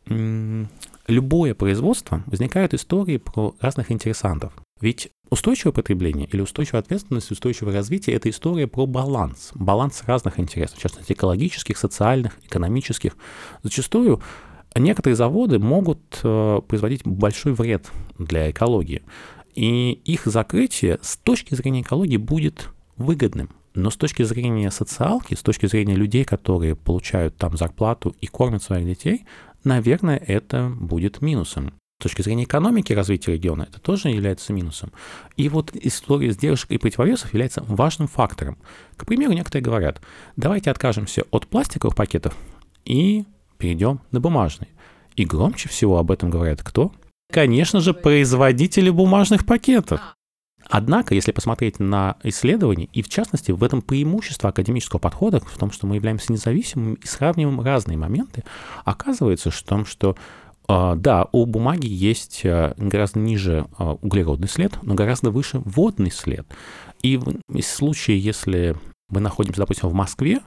любое 0.07 1.53
производство, 1.53 2.23
возникают 2.25 2.73
истории 2.73 3.17
про 3.17 3.53
разных 3.61 3.91
интересантов. 3.91 4.53
Ведь 4.81 5.11
устойчивое 5.29 5.71
потребление 5.71 6.25
или 6.25 6.41
устойчивая 6.41 6.79
ответственность, 6.79 7.29
устойчивое 7.29 7.75
развитие– 7.75 8.15
это 8.15 8.27
история 8.31 8.65
про 8.65 8.87
баланс. 8.87 9.51
Баланс 9.53 10.01
разных 10.07 10.39
интересов, 10.39 10.79
в 10.79 10.81
частности, 10.81 11.13
экологических, 11.13 11.77
социальных, 11.77 12.39
экономических. 12.43 13.15
Зачастую 13.61 14.19
некоторые 14.75 15.15
заводы 15.15 15.59
могут 15.59 16.21
э, 16.23 16.61
производить 16.67 17.05
большой 17.05 17.53
вред 17.53 17.87
для 18.17 18.49
экологии. 18.49 19.03
И 19.59 19.91
их 20.05 20.21
закрытие 20.23 20.99
с 21.01 21.17
точки 21.17 21.53
зрения 21.53 21.81
экологии 21.81 22.15
будет 22.15 22.69
выгодным. 22.95 23.49
Но 23.73 23.89
с 23.89 23.97
точки 23.97 24.23
зрения 24.23 24.71
социалки, 24.71 25.33
с 25.33 25.41
точки 25.41 25.65
зрения 25.65 25.95
людей, 25.95 26.23
которые 26.23 26.77
получают 26.77 27.35
там 27.35 27.57
зарплату 27.57 28.15
и 28.21 28.27
кормят 28.27 28.63
своих 28.63 28.85
детей, 28.85 29.25
наверное, 29.65 30.15
это 30.15 30.71
будет 30.73 31.21
минусом. 31.21 31.73
С 31.99 32.03
точки 32.03 32.21
зрения 32.21 32.45
экономики 32.45 32.93
развития 32.93 33.33
региона 33.33 33.67
это 33.69 33.81
тоже 33.81 34.07
является 34.07 34.53
минусом. 34.53 34.93
И 35.35 35.49
вот 35.49 35.75
история 35.75 36.31
сдержек 36.31 36.71
и 36.71 36.77
противовесов 36.77 37.33
является 37.33 37.61
важным 37.67 38.07
фактором. 38.07 38.57
К 38.95 39.05
примеру, 39.05 39.33
некоторые 39.33 39.61
говорят, 39.61 39.99
давайте 40.37 40.71
откажемся 40.71 41.23
от 41.31 41.47
пластиковых 41.47 41.97
пакетов 41.97 42.33
и 42.85 43.25
перейдем 43.57 43.99
на 44.11 44.21
бумажные. 44.21 44.69
И 45.17 45.25
громче 45.25 45.67
всего 45.67 45.97
об 45.97 46.11
этом 46.11 46.29
говорят 46.29 46.63
кто? 46.63 46.93
Конечно 47.31 47.79
же, 47.79 47.93
производители 47.93 48.89
бумажных 48.89 49.45
пакетов. 49.45 50.01
Однако, 50.69 51.15
если 51.15 51.31
посмотреть 51.31 51.79
на 51.79 52.17
исследования, 52.23 52.89
и 52.93 53.01
в 53.01 53.09
частности 53.09 53.51
в 53.51 53.63
этом 53.63 53.81
преимущество 53.81 54.49
академического 54.49 54.99
подхода, 54.99 55.39
в 55.39 55.57
том, 55.57 55.71
что 55.71 55.87
мы 55.87 55.95
являемся 55.95 56.31
независимыми 56.31 56.95
и 56.95 57.07
сравниваем 57.07 57.61
разные 57.61 57.97
моменты, 57.97 58.43
оказывается, 58.85 59.49
в 59.49 59.61
том, 59.63 59.85
что 59.85 60.15
а, 60.67 60.95
да, 60.95 61.27
у 61.31 61.47
бумаги 61.47 61.87
есть 61.87 62.41
а, 62.45 62.75
гораздо 62.77 63.19
ниже 63.19 63.65
а, 63.77 63.93
углеродный 63.93 64.47
след, 64.47 64.77
но 64.83 64.93
гораздо 64.93 65.31
выше 65.31 65.59
водный 65.65 66.11
след. 66.11 66.45
И 67.01 67.17
в 67.17 67.61
случае, 67.63 68.19
если 68.19 68.75
мы 69.09 69.19
находимся, 69.19 69.61
допустим, 69.61 69.89
в 69.89 69.93
Москве, 69.93 70.41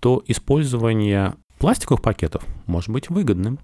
то 0.00 0.22
использование 0.26 1.34
пластиковых 1.58 2.02
пакетов 2.02 2.44
может 2.66 2.90
быть 2.90 3.08
выгодным. 3.08 3.58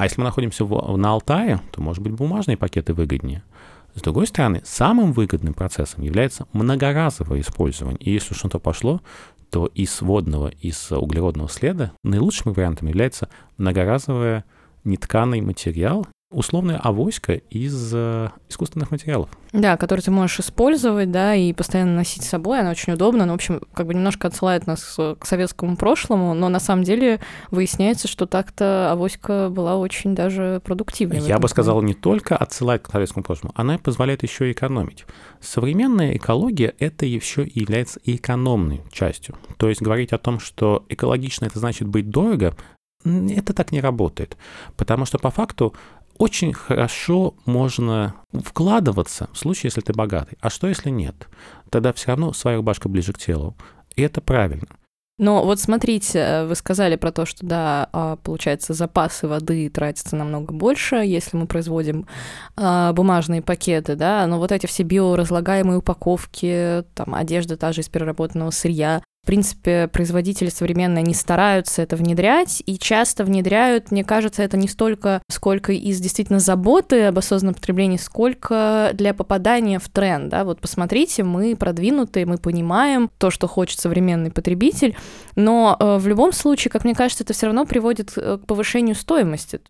А 0.00 0.04
если 0.04 0.18
мы 0.18 0.24
находимся 0.24 0.64
в, 0.64 0.96
на 0.96 1.10
Алтае, 1.10 1.60
то, 1.72 1.82
может 1.82 2.02
быть, 2.02 2.14
бумажные 2.14 2.56
пакеты 2.56 2.94
выгоднее. 2.94 3.42
С 3.94 4.00
другой 4.00 4.26
стороны, 4.26 4.62
самым 4.64 5.12
выгодным 5.12 5.52
процессом 5.52 6.02
является 6.02 6.46
многоразовое 6.54 7.42
использование. 7.42 7.98
И 7.98 8.10
если 8.10 8.32
что-то 8.32 8.58
пошло, 8.58 9.02
то 9.50 9.66
из 9.66 10.00
водного, 10.00 10.48
из 10.48 10.90
углеродного 10.90 11.50
следа 11.50 11.92
наилучшим 12.02 12.54
вариантом 12.54 12.88
является 12.88 13.28
многоразовое 13.58 14.46
нетканый 14.84 15.42
материал, 15.42 16.06
условная 16.30 16.78
авоська 16.78 17.34
из 17.50 17.92
э, 17.92 18.28
искусственных 18.48 18.92
материалов. 18.92 19.28
Да, 19.52 19.76
который 19.76 20.00
ты 20.00 20.12
можешь 20.12 20.38
использовать, 20.38 21.10
да, 21.10 21.34
и 21.34 21.52
постоянно 21.52 21.96
носить 21.96 22.22
с 22.22 22.28
собой, 22.28 22.60
она 22.60 22.70
очень 22.70 22.92
удобна, 22.92 23.26
но, 23.26 23.32
в 23.32 23.34
общем, 23.34 23.60
как 23.74 23.86
бы 23.86 23.94
немножко 23.94 24.28
отсылает 24.28 24.66
нас 24.66 24.96
к 24.96 25.26
советскому 25.26 25.76
прошлому, 25.76 26.34
но 26.34 26.48
на 26.48 26.60
самом 26.60 26.84
деле 26.84 27.18
выясняется, 27.50 28.06
что 28.06 28.26
так-то 28.26 28.92
авоська 28.92 29.48
была 29.50 29.76
очень 29.76 30.14
даже 30.14 30.62
продуктивной. 30.64 31.20
Я 31.20 31.40
бы 31.40 31.48
сказал, 31.48 31.82
не 31.82 31.94
только 31.94 32.36
отсылает 32.36 32.82
к 32.82 32.92
советскому 32.92 33.24
прошлому, 33.24 33.52
она 33.56 33.78
позволяет 33.78 34.22
еще 34.22 34.52
экономить. 34.52 35.06
Современная 35.40 36.16
экология— 36.16 36.74
это 36.78 37.06
еще 37.06 37.44
и 37.44 37.60
является 37.60 37.98
экономной 38.04 38.82
частью. 38.92 39.36
То 39.56 39.68
есть 39.68 39.82
говорить 39.82 40.12
о 40.12 40.18
том, 40.18 40.38
что 40.38 40.84
экологично 40.88 41.46
это 41.46 41.58
значит 41.58 41.88
быть 41.88 42.08
дорого, 42.08 42.54
это 43.04 43.54
так 43.54 43.72
не 43.72 43.80
работает, 43.80 44.36
потому 44.76 45.06
что 45.06 45.18
по 45.18 45.30
факту 45.30 45.74
очень 46.20 46.52
хорошо 46.52 47.34
можно 47.46 48.14
вкладываться 48.30 49.30
в 49.32 49.38
случае, 49.38 49.68
если 49.68 49.80
ты 49.80 49.94
богатый. 49.94 50.36
А 50.42 50.50
что, 50.50 50.68
если 50.68 50.90
нет? 50.90 51.28
Тогда 51.70 51.94
все 51.94 52.08
равно 52.08 52.34
своя 52.34 52.58
рубашка 52.58 52.90
ближе 52.90 53.14
к 53.14 53.18
телу. 53.18 53.56
И 53.96 54.02
это 54.02 54.20
правильно. 54.20 54.68
Но 55.16 55.42
вот 55.44 55.60
смотрите, 55.60 56.44
вы 56.44 56.54
сказали 56.56 56.96
про 56.96 57.10
то, 57.10 57.24
что, 57.24 57.46
да, 57.46 57.88
а, 57.92 58.16
получается, 58.16 58.74
запасы 58.74 59.28
воды 59.28 59.70
тратятся 59.70 60.14
намного 60.16 60.52
больше, 60.52 60.96
если 60.96 61.38
мы 61.38 61.46
производим 61.46 62.06
а, 62.56 62.92
бумажные 62.92 63.40
пакеты, 63.40 63.96
да, 63.96 64.26
но 64.26 64.38
вот 64.38 64.52
эти 64.52 64.66
все 64.66 64.82
биоразлагаемые 64.82 65.78
упаковки, 65.78 66.84
там, 66.94 67.14
одежда 67.14 67.56
та 67.56 67.72
же 67.72 67.80
из 67.80 67.88
переработанного 67.88 68.50
сырья, 68.50 69.02
в 69.22 69.26
принципе, 69.26 69.86
производители 69.88 70.48
современные 70.48 71.02
не 71.02 71.14
стараются 71.14 71.82
это 71.82 71.96
внедрять, 71.96 72.62
и 72.64 72.78
часто 72.78 73.24
внедряют, 73.24 73.90
мне 73.90 74.02
кажется, 74.02 74.42
это 74.42 74.56
не 74.56 74.66
столько, 74.66 75.22
сколько 75.28 75.72
из 75.72 76.00
действительно 76.00 76.40
заботы 76.40 77.04
об 77.04 77.18
осознанном 77.18 77.54
потреблении, 77.54 77.98
сколько 77.98 78.90
для 78.94 79.12
попадания 79.12 79.78
в 79.78 79.88
тренд, 79.88 80.30
да, 80.30 80.44
вот 80.44 80.60
посмотрите, 80.60 81.22
мы 81.22 81.54
продвинутые, 81.54 82.24
мы 82.24 82.38
понимаем 82.38 83.10
то, 83.18 83.30
что 83.30 83.46
хочет 83.46 83.78
современный 83.78 84.30
потребитель, 84.30 84.96
но 85.36 85.76
э, 85.78 85.98
в 85.98 86.06
любом 86.06 86.32
случае, 86.32 86.70
как 86.70 86.84
мне 86.84 86.94
кажется, 86.94 87.22
это 87.22 87.34
все 87.34 87.46
равно 87.46 87.66
приводит 87.66 88.12
э, 88.16 88.38
к 88.38 88.46
повышению 88.46 88.94
стоимости. 88.94 89.60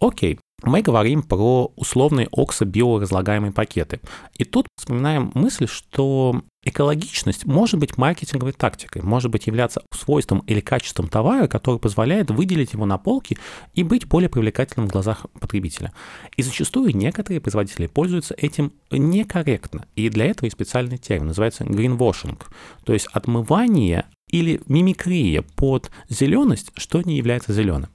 Окей, 0.00 0.38
мы 0.62 0.82
говорим 0.82 1.22
про 1.22 1.72
условные 1.76 2.28
оксо-биоразлагаемые 2.30 3.52
пакеты. 3.52 4.00
И 4.36 4.44
тут 4.44 4.66
вспоминаем 4.76 5.30
мысль, 5.34 5.66
что 5.66 6.42
экологичность 6.62 7.46
может 7.46 7.80
быть 7.80 7.96
маркетинговой 7.96 8.52
тактикой, 8.52 9.02
может 9.02 9.30
быть 9.30 9.46
являться 9.46 9.82
свойством 9.92 10.40
или 10.40 10.60
качеством 10.60 11.08
товара, 11.08 11.46
который 11.46 11.80
позволяет 11.80 12.30
выделить 12.30 12.74
его 12.74 12.84
на 12.84 12.98
полке 12.98 13.38
и 13.74 13.82
быть 13.82 14.06
более 14.06 14.28
привлекательным 14.28 14.88
в 14.88 14.92
глазах 14.92 15.26
потребителя. 15.40 15.92
И 16.36 16.42
зачастую 16.42 16.94
некоторые 16.94 17.40
производители 17.40 17.86
пользуются 17.86 18.34
этим 18.36 18.72
некорректно. 18.90 19.86
И 19.96 20.08
для 20.10 20.26
этого 20.26 20.46
есть 20.46 20.56
специальный 20.56 20.98
термин, 20.98 21.28
называется 21.28 21.64
greenwashing, 21.64 22.38
то 22.84 22.92
есть 22.92 23.06
отмывание 23.12 24.04
или 24.30 24.60
мимикрия 24.66 25.42
под 25.56 25.90
зеленость, 26.08 26.70
что 26.76 27.02
не 27.02 27.16
является 27.16 27.52
зеленым. 27.52 27.90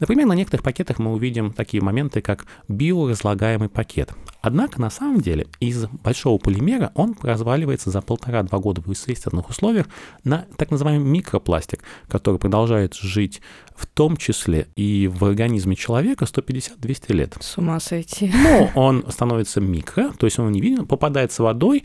Например, 0.00 0.26
на 0.26 0.34
некоторых 0.34 0.62
пакетах 0.62 0.98
мы 0.98 1.12
увидим 1.12 1.52
такие 1.52 1.82
моменты, 1.82 2.20
как 2.20 2.46
биоразлагаемый 2.68 3.68
пакет. 3.68 4.12
Однако, 4.40 4.80
на 4.80 4.90
самом 4.90 5.20
деле, 5.20 5.48
из 5.58 5.86
большого 5.86 6.38
полимера 6.38 6.92
он 6.94 7.16
разваливается 7.20 7.90
за 7.90 8.00
полтора-два 8.00 8.58
года 8.60 8.80
в 8.80 8.88
естественных 8.88 9.48
условиях 9.50 9.86
на 10.22 10.46
так 10.56 10.70
называемый 10.70 11.08
микропластик, 11.08 11.82
который 12.06 12.38
продолжает 12.38 12.94
жить 12.94 13.40
в 13.74 13.86
том 13.86 14.16
числе 14.16 14.68
и 14.76 15.08
в 15.08 15.24
организме 15.24 15.76
человека 15.76 16.24
150-200 16.24 17.12
лет. 17.12 17.36
С 17.40 17.58
ума 17.58 17.80
сойти. 17.80 18.32
Но 18.32 18.70
он 18.74 19.04
становится 19.08 19.60
микро, 19.60 20.10
то 20.18 20.26
есть 20.26 20.38
он 20.38 20.50
не 20.52 20.60
виден, 20.60 20.86
попадает 20.86 21.32
с 21.32 21.38
водой, 21.38 21.84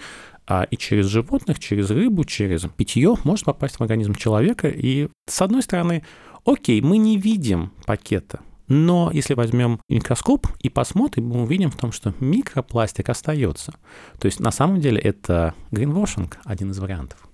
и 0.70 0.78
через 0.78 1.08
животных, 1.08 1.60
через 1.60 1.90
рыбу, 1.90 2.24
через 2.26 2.62
питье 2.64 3.16
может 3.24 3.46
попасть 3.46 3.78
в 3.78 3.82
организм 3.82 4.14
человека. 4.16 4.68
И 4.68 5.08
с 5.28 5.42
одной 5.42 5.62
стороны, 5.62 6.04
окей, 6.46 6.82
мы 6.82 6.98
не 6.98 7.18
видим 7.18 7.72
пакета, 7.86 8.42
но 8.68 9.12
если 9.14 9.34
возьмем 9.34 9.80
микроскоп 9.90 10.48
и 10.60 10.70
посмотрим, 10.70 11.28
мы 11.28 11.44
увидим 11.44 11.70
в 11.70 11.78
том, 11.78 11.92
что 11.92 12.14
микропластик 12.20 13.10
остается. 13.10 13.74
То 14.20 14.26
есть 14.26 14.40
на 14.40 14.52
самом 14.52 14.80
деле 14.80 15.00
это 15.00 15.54
greenwashing, 15.72 16.34
один 16.46 16.72
из 16.72 16.80
вариантов. 16.80 17.28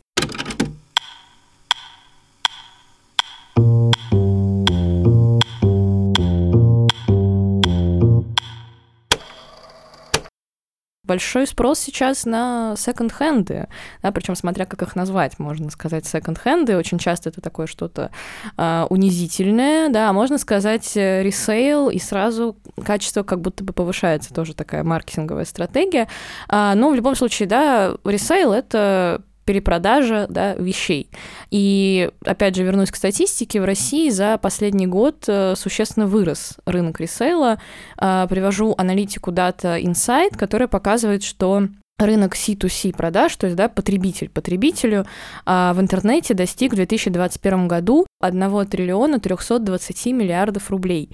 Большой 11.10 11.48
спрос 11.48 11.80
сейчас 11.80 12.26
на 12.26 12.76
секонд-хенды, 12.78 13.68
да, 14.04 14.12
причем 14.12 14.36
смотря 14.36 14.66
как 14.66 14.84
их 14.84 14.96
назвать, 14.96 15.40
можно 15.40 15.72
сказать 15.72 16.06
секонд-хенды, 16.06 16.78
очень 16.78 17.00
часто 17.00 17.30
это 17.30 17.42
такое 17.42 17.66
что-то 17.66 18.12
э, 18.58 18.86
унизительное, 18.92 19.90
да, 19.90 20.10
а 20.10 20.14
можно 20.14 20.38
сказать 20.38 20.96
э, 20.96 21.24
ресейл, 21.24 21.90
и 21.90 21.98
сразу 21.98 22.58
качество 22.86 23.24
как 23.24 23.42
будто 23.42 23.64
бы 23.64 23.74
повышается, 23.74 24.32
тоже 24.36 24.54
такая 24.54 24.84
маркетинговая 24.84 25.46
стратегия. 25.46 26.08
А, 26.48 26.76
но 26.76 26.92
в 26.92 26.94
любом 26.94 27.16
случае, 27.16 27.50
да, 27.50 27.96
ресейл— 28.06 28.54
это 28.54 29.24
перепродажа 29.50 30.28
да, 30.30 30.54
вещей. 30.54 31.10
И, 31.50 32.12
опять 32.24 32.56
же, 32.56 32.62
вернусь 32.62 32.92
к 32.92 32.96
статистике, 32.96 33.60
в 33.60 33.66
России 33.66 34.12
за 34.12 34.38
последний 34.38 34.86
год 34.86 35.24
э, 35.28 35.56
существенно 35.56 36.06
вырос 36.06 36.58
рынок 36.68 37.00
ресейла. 37.00 37.60
А, 37.98 38.28
привожу 38.28 38.76
аналитику 38.78 39.32
Data 39.32 39.82
Insight, 39.82 40.38
которая 40.38 40.68
показывает, 40.68 41.24
что 41.24 41.64
рынок 42.00 42.36
C2C 42.36 42.96
продаж, 42.96 43.36
то 43.36 43.46
есть 43.48 43.56
да, 43.56 43.70
потребитель 43.70 44.30
потребителю, 44.30 45.06
а, 45.46 45.74
в 45.74 45.82
интернете 45.82 46.34
достиг 46.34 46.74
в 46.74 46.76
2021 46.76 47.68
году 47.68 48.06
1 48.22 48.66
триллиона 48.66 49.20
320 49.20 50.06
миллиардов 50.08 50.70
рублей. 50.72 51.10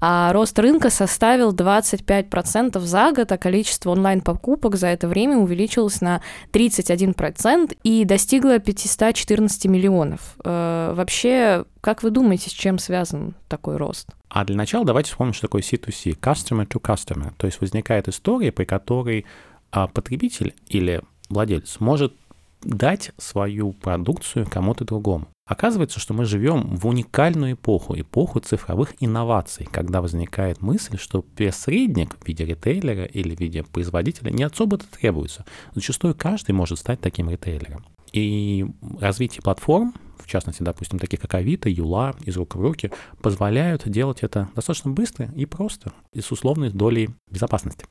А 0.00 0.32
рост 0.32 0.58
рынка 0.58 0.90
составил 0.90 1.52
25% 1.52 2.78
за 2.78 3.12
год, 3.12 3.32
а 3.32 3.38
количество 3.38 3.90
онлайн-покупок 3.90 4.76
за 4.76 4.88
это 4.88 5.08
время 5.08 5.36
увеличилось 5.36 6.00
на 6.00 6.22
31% 6.52 7.76
и 7.82 8.04
достигло 8.04 8.58
514 8.58 9.66
миллионов. 9.66 10.36
Э, 10.44 10.92
вообще, 10.94 11.64
как 11.80 12.02
вы 12.02 12.10
думаете, 12.10 12.50
с 12.50 12.52
чем 12.52 12.78
связан 12.78 13.34
такой 13.48 13.76
рост? 13.76 14.08
А 14.28 14.44
для 14.44 14.56
начала 14.56 14.84
давайте 14.84 15.10
вспомним, 15.10 15.32
что 15.32 15.42
такое 15.42 15.62
C2C, 15.62 16.18
customer 16.18 16.66
to 16.66 16.80
customer. 16.80 17.32
То 17.36 17.46
есть 17.46 17.60
возникает 17.60 18.08
история, 18.08 18.52
при 18.52 18.64
которой 18.64 19.24
а 19.70 19.86
потребитель 19.86 20.54
или 20.66 21.02
владелец 21.28 21.80
может 21.80 22.14
дать 22.62 23.12
свою 23.18 23.72
продукцию 23.72 24.46
кому-то 24.50 24.84
другому. 24.84 25.28
Оказывается, 25.46 25.98
что 25.98 26.12
мы 26.12 26.26
живем 26.26 26.76
в 26.76 26.86
уникальную 26.86 27.54
эпоху, 27.54 27.98
эпоху 27.98 28.40
цифровых 28.40 28.94
инноваций, 29.00 29.66
когда 29.70 30.02
возникает 30.02 30.60
мысль, 30.60 30.98
что 30.98 31.22
посредник 31.22 32.16
в 32.18 32.26
виде 32.26 32.44
ритейлера 32.44 33.04
или 33.04 33.34
в 33.34 33.40
виде 33.40 33.62
производителя 33.62 34.30
не 34.30 34.42
особо-то 34.42 34.86
требуется. 34.86 35.46
Зачастую 35.74 36.14
каждый 36.14 36.52
может 36.52 36.78
стать 36.78 37.00
таким 37.00 37.30
ритейлером. 37.30 37.86
И 38.12 38.66
развитие 39.00 39.42
платформ, 39.42 39.94
в 40.18 40.26
частности, 40.26 40.62
допустим, 40.62 40.98
таких 40.98 41.20
как 41.20 41.34
Авито, 41.34 41.70
Юла, 41.70 42.14
из 42.24 42.36
рук 42.36 42.56
в 42.56 42.60
руки, 42.60 42.90
позволяют 43.22 43.88
делать 43.88 44.22
это 44.22 44.48
достаточно 44.54 44.90
быстро 44.90 45.30
и 45.34 45.46
просто, 45.46 45.92
и 46.12 46.20
с 46.20 46.30
условной 46.30 46.70
долей 46.70 47.10
безопасности. 47.30 47.86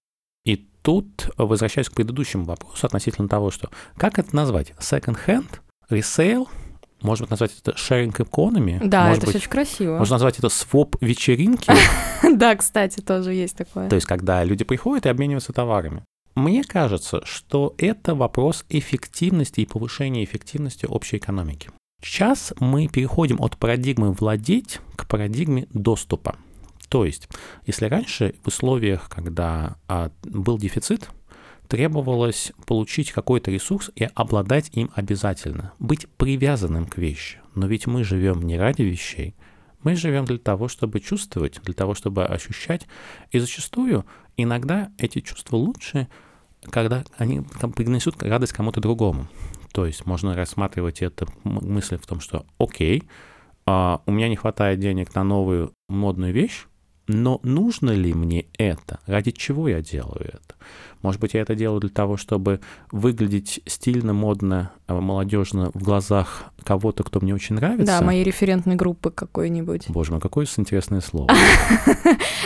И 0.47 0.65
тут 0.81 1.29
возвращаюсь 1.37 1.89
к 1.89 1.93
предыдущему 1.93 2.45
вопросу 2.45 2.87
относительно 2.87 3.27
того, 3.27 3.51
что 3.51 3.69
как 3.97 4.17
это 4.17 4.33
назвать? 4.33 4.73
Second 4.79 5.17
hand, 5.27 5.59
resale, 5.89 6.47
может 7.01 7.23
быть, 7.23 7.31
назвать 7.31 7.51
это 7.59 7.71
sharing 7.71 8.15
economy. 8.15 8.79
Да, 8.81 9.07
может 9.07 9.23
это 9.23 9.27
быть, 9.27 9.35
очень 9.35 9.49
красиво. 9.49 9.97
Можно 9.97 10.15
назвать 10.15 10.39
это 10.39 10.47
своп 10.47 10.95
вечеринки. 11.01 11.69
Да, 12.35 12.55
кстати, 12.55 12.99
тоже 13.01 13.33
есть 13.33 13.57
такое. 13.57 13.89
То 13.89 13.95
есть, 13.95 14.07
когда 14.07 14.43
люди 14.43 14.63
приходят 14.63 15.05
и 15.05 15.09
обмениваются 15.09 15.53
товарами. 15.53 16.03
Мне 16.33 16.63
кажется, 16.63 17.21
что 17.25 17.75
это 17.77 18.15
вопрос 18.15 18.65
эффективности 18.69 19.61
и 19.61 19.65
повышения 19.65 20.23
эффективности 20.23 20.85
общей 20.85 21.17
экономики. 21.17 21.69
Сейчас 22.01 22.53
мы 22.59 22.87
переходим 22.87 23.41
от 23.41 23.57
парадигмы 23.57 24.13
владеть 24.13 24.79
к 24.95 25.07
парадигме 25.07 25.67
доступа. 25.73 26.37
То 26.89 27.05
есть, 27.05 27.27
если 27.65 27.85
раньше 27.85 28.35
в 28.43 28.47
условиях, 28.47 29.09
когда 29.09 29.77
а, 29.87 30.11
был 30.23 30.57
дефицит, 30.57 31.09
требовалось 31.67 32.53
получить 32.65 33.11
какой-то 33.11 33.51
ресурс 33.51 33.91
и 33.95 34.07
обладать 34.15 34.69
им 34.73 34.89
обязательно, 34.95 35.73
быть 35.79 36.07
привязанным 36.17 36.85
к 36.85 36.97
вещи. 36.97 37.39
Но 37.55 37.67
ведь 37.67 37.87
мы 37.87 38.03
живем 38.03 38.41
не 38.43 38.57
ради 38.57 38.83
вещей, 38.83 39.35
мы 39.83 39.95
живем 39.95 40.25
для 40.25 40.37
того, 40.37 40.67
чтобы 40.67 40.99
чувствовать, 40.99 41.61
для 41.63 41.73
того, 41.73 41.93
чтобы 41.93 42.25
ощущать. 42.25 42.87
И 43.31 43.39
зачастую 43.39 44.05
иногда 44.35 44.91
эти 44.97 45.21
чувства 45.21 45.57
лучше, 45.57 46.07
когда 46.69 47.03
они 47.17 47.41
принесут 47.75 48.21
радость 48.23 48.53
кому-то 48.53 48.81
другому. 48.81 49.27
То 49.73 49.85
есть 49.85 50.05
можно 50.05 50.35
рассматривать 50.35 51.01
это 51.01 51.27
мысль 51.43 51.97
в 51.97 52.07
том, 52.07 52.19
что 52.19 52.45
окей, 52.57 53.03
а, 53.65 54.01
у 54.05 54.11
меня 54.11 54.29
не 54.29 54.35
хватает 54.35 54.79
денег 54.79 55.13
на 55.13 55.23
новую 55.23 55.73
модную 55.89 56.33
вещь, 56.33 56.65
но 57.07 57.39
нужно 57.43 57.91
ли 57.91 58.13
мне 58.13 58.45
это? 58.57 58.99
Ради 59.05 59.31
чего 59.31 59.67
я 59.67 59.81
делаю 59.81 60.27
это? 60.27 60.55
Может 61.01 61.21
быть, 61.21 61.35
я 61.35 61.41
это 61.41 61.55
делаю 61.55 61.79
для 61.79 61.89
того, 61.89 62.17
чтобы 62.17 62.59
выглядеть 62.91 63.61
стильно, 63.65 64.13
модно, 64.13 64.71
а, 64.87 64.99
молодежно 64.99 65.71
в 65.73 65.83
глазах 65.83 66.45
кого-то, 66.63 67.03
кто 67.03 67.19
мне 67.21 67.33
очень 67.33 67.55
нравится. 67.55 67.85
Да, 67.85 68.01
моей 68.01 68.23
референтной 68.23 68.75
группы 68.75 69.09
какой-нибудь. 69.09 69.85
Боже 69.89 70.11
мой, 70.11 70.19
какое 70.19 70.45
интересное 70.57 71.01
слово. 71.01 71.29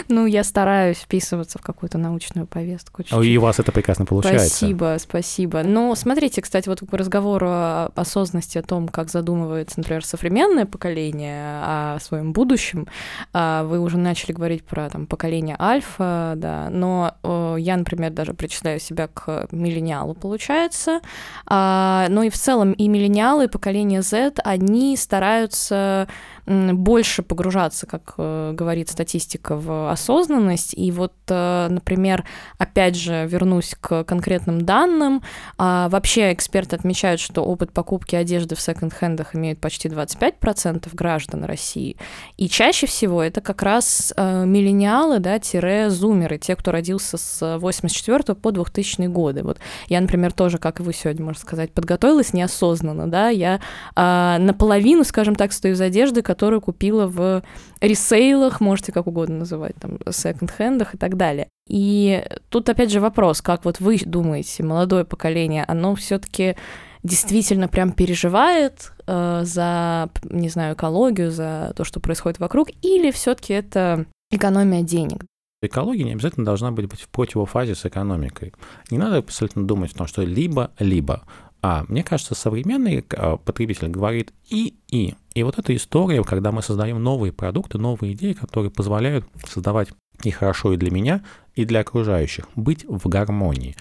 Ну, 0.08 0.26
я 0.26 0.44
стараюсь 0.44 0.98
вписываться 0.98 1.58
в 1.58 1.62
какую-то 1.62 1.98
научную 1.98 2.46
повестку. 2.46 3.04
И 3.04 3.38
у 3.38 3.42
вас 3.42 3.60
это 3.60 3.72
прекрасно 3.72 4.06
получается. 4.06 4.48
Спасибо, 4.48 4.98
спасибо. 5.00 5.64
Ну, 5.64 5.96
смотрите, 5.96 6.42
кстати, 6.42 6.68
вот 6.68 6.82
к 6.82 6.94
разговору 6.94 7.48
о 7.50 7.92
осознанности, 7.96 8.58
о 8.58 8.64
том, 8.64 8.90
как 8.90 9.10
задумывается, 9.10 9.80
например, 9.80 10.04
современное 10.04 10.66
поколение 10.66 11.62
о 11.64 11.98
своем 12.02 12.34
будущем, 12.34 12.88
а, 13.32 13.64
вы 13.64 13.80
уже 13.80 13.98
начали 13.98 14.34
говорить 14.34 14.51
про 14.60 14.90
там, 14.90 15.08
поколение 15.08 15.56
альфа, 15.60 16.34
да, 16.36 16.70
но 16.70 17.16
я, 17.58 17.78
например, 17.78 18.12
даже 18.12 18.34
причисляю 18.34 18.80
себя 18.80 19.08
к 19.08 19.48
миллениалу, 19.52 20.14
получается. 20.14 21.02
А, 21.46 22.08
ну 22.10 22.24
и 22.24 22.30
в 22.30 22.36
целом 22.36 22.74
и 22.74 22.88
миллениалы, 22.88 23.46
и 23.46 23.48
поколение 23.48 24.02
Z, 24.02 24.34
они 24.44 24.98
стараются 24.98 26.08
больше 26.46 27.24
погружаться, 27.24 27.86
как 27.86 28.16
э, 28.18 28.54
говорит 28.54 28.90
статистика, 28.90 29.56
в 29.56 29.92
осознанность. 29.92 30.74
И 30.76 30.92
вот, 30.92 31.14
э, 31.28 31.68
например, 31.70 32.26
опять 32.58 32.96
же, 32.96 33.28
вернусь 33.28 33.76
к 33.80 34.04
конкретным 34.04 34.62
данным. 34.62 35.22
А, 35.58 35.90
вообще 35.90 36.34
эксперты 36.34 36.76
отмечают, 36.76 37.22
что 37.22 37.44
опыт 37.44 37.72
покупки 37.72 38.16
одежды 38.16 38.56
в 38.56 38.62
секонд-хендах 38.62 39.36
имеют 39.36 39.60
почти 39.60 39.88
25% 39.88 40.90
граждан 40.94 41.44
России. 41.44 41.98
И 42.38 42.50
чаще 42.50 42.88
всего 42.88 43.24
это 43.24 43.42
как 43.42 43.62
раз 43.62 44.14
э, 44.16 44.46
миллениалы, 44.46 45.20
да, 45.20 45.40
тире 45.40 45.90
зумеры, 45.90 46.38
те, 46.38 46.56
кто 46.56 46.72
родился 46.72 47.18
с 47.18 47.58
84 47.58 48.36
по 48.36 48.52
2000 48.52 49.08
годы. 49.08 49.44
Вот 49.44 49.60
я, 49.88 50.02
например, 50.02 50.32
тоже, 50.34 50.58
как 50.58 50.80
и 50.80 50.84
вы 50.84 50.94
сегодня, 50.94 51.26
можно 51.26 51.42
сказать, 51.42 51.72
подготовилась 51.72 52.34
неосознанно, 52.34 53.10
да, 53.10 53.30
я 53.30 53.60
а, 53.96 54.38
наполовину, 54.40 55.04
скажем 55.04 55.36
так, 55.36 55.54
стою 55.54 55.76
из 55.76 55.82
одежды, 55.82 56.22
которую 56.32 56.62
купила 56.62 57.08
в 57.08 57.44
ресейлах, 57.82 58.62
можете 58.62 58.94
как 58.94 59.08
угодно 59.08 59.40
называть, 59.40 59.76
там, 59.76 60.00
секонд-хендах 60.10 60.96
и 60.96 60.98
так 60.98 61.18
далее. 61.18 61.50
И 61.68 62.24
тут 62.48 62.70
опять 62.70 62.90
же 62.90 63.02
вопрос, 63.02 63.42
как 63.42 63.66
вот 63.66 63.82
вы 63.82 64.00
думаете, 64.06 64.64
молодое 64.64 65.04
поколение, 65.04 65.66
оно 65.68 65.94
все 65.96 66.20
таки 66.20 66.56
действительно 67.04 67.68
прям 67.68 67.92
переживает 67.92 68.94
э, 69.08 69.42
за, 69.44 70.10
не 70.24 70.48
знаю, 70.48 70.76
экологию, 70.76 71.32
за 71.32 71.74
то, 71.76 71.84
что 71.84 72.00
происходит 72.00 72.40
вокруг, 72.40 72.70
или 72.82 73.12
все-таки 73.12 73.54
это 73.54 74.06
экономия 74.32 74.84
денег? 74.84 75.26
Экология 75.62 76.06
не 76.06 76.14
обязательно 76.14 76.46
должна 76.46 76.72
быть 76.72 76.92
в 76.92 77.10
противофазе 77.10 77.76
с 77.76 77.86
экономикой. 77.86 78.54
Не 78.90 78.98
надо 78.98 79.18
абсолютно 79.18 79.68
думать 79.68 79.92
о 79.94 79.98
том, 79.98 80.08
что 80.08 80.24
либо-либо. 80.24 81.24
А 81.62 81.86
мне 81.88 82.04
кажется, 82.04 82.34
современный 82.34 83.06
а, 83.12 83.38
потребитель 83.38 83.88
говорит 83.88 84.34
и-и. 84.50 85.16
И 85.34 85.44
вот 85.44 85.60
эта 85.60 85.76
история, 85.76 86.24
когда 86.24 86.52
мы 86.52 86.62
создаем 86.62 87.02
новые 87.02 87.32
продукты, 87.32 87.78
новые 87.78 88.14
идеи, 88.14 88.34
которые 88.34 88.72
позволяют 88.72 89.26
создавать 89.48 89.90
и 90.24 90.32
хорошо 90.32 90.74
и 90.74 90.78
для 90.78 90.92
меня, 90.92 91.24
и 91.56 91.66
для 91.66 91.82
окружающих. 91.82 92.48
Быть 92.56 92.86
в 92.88 93.08
гармонии. 93.08 93.76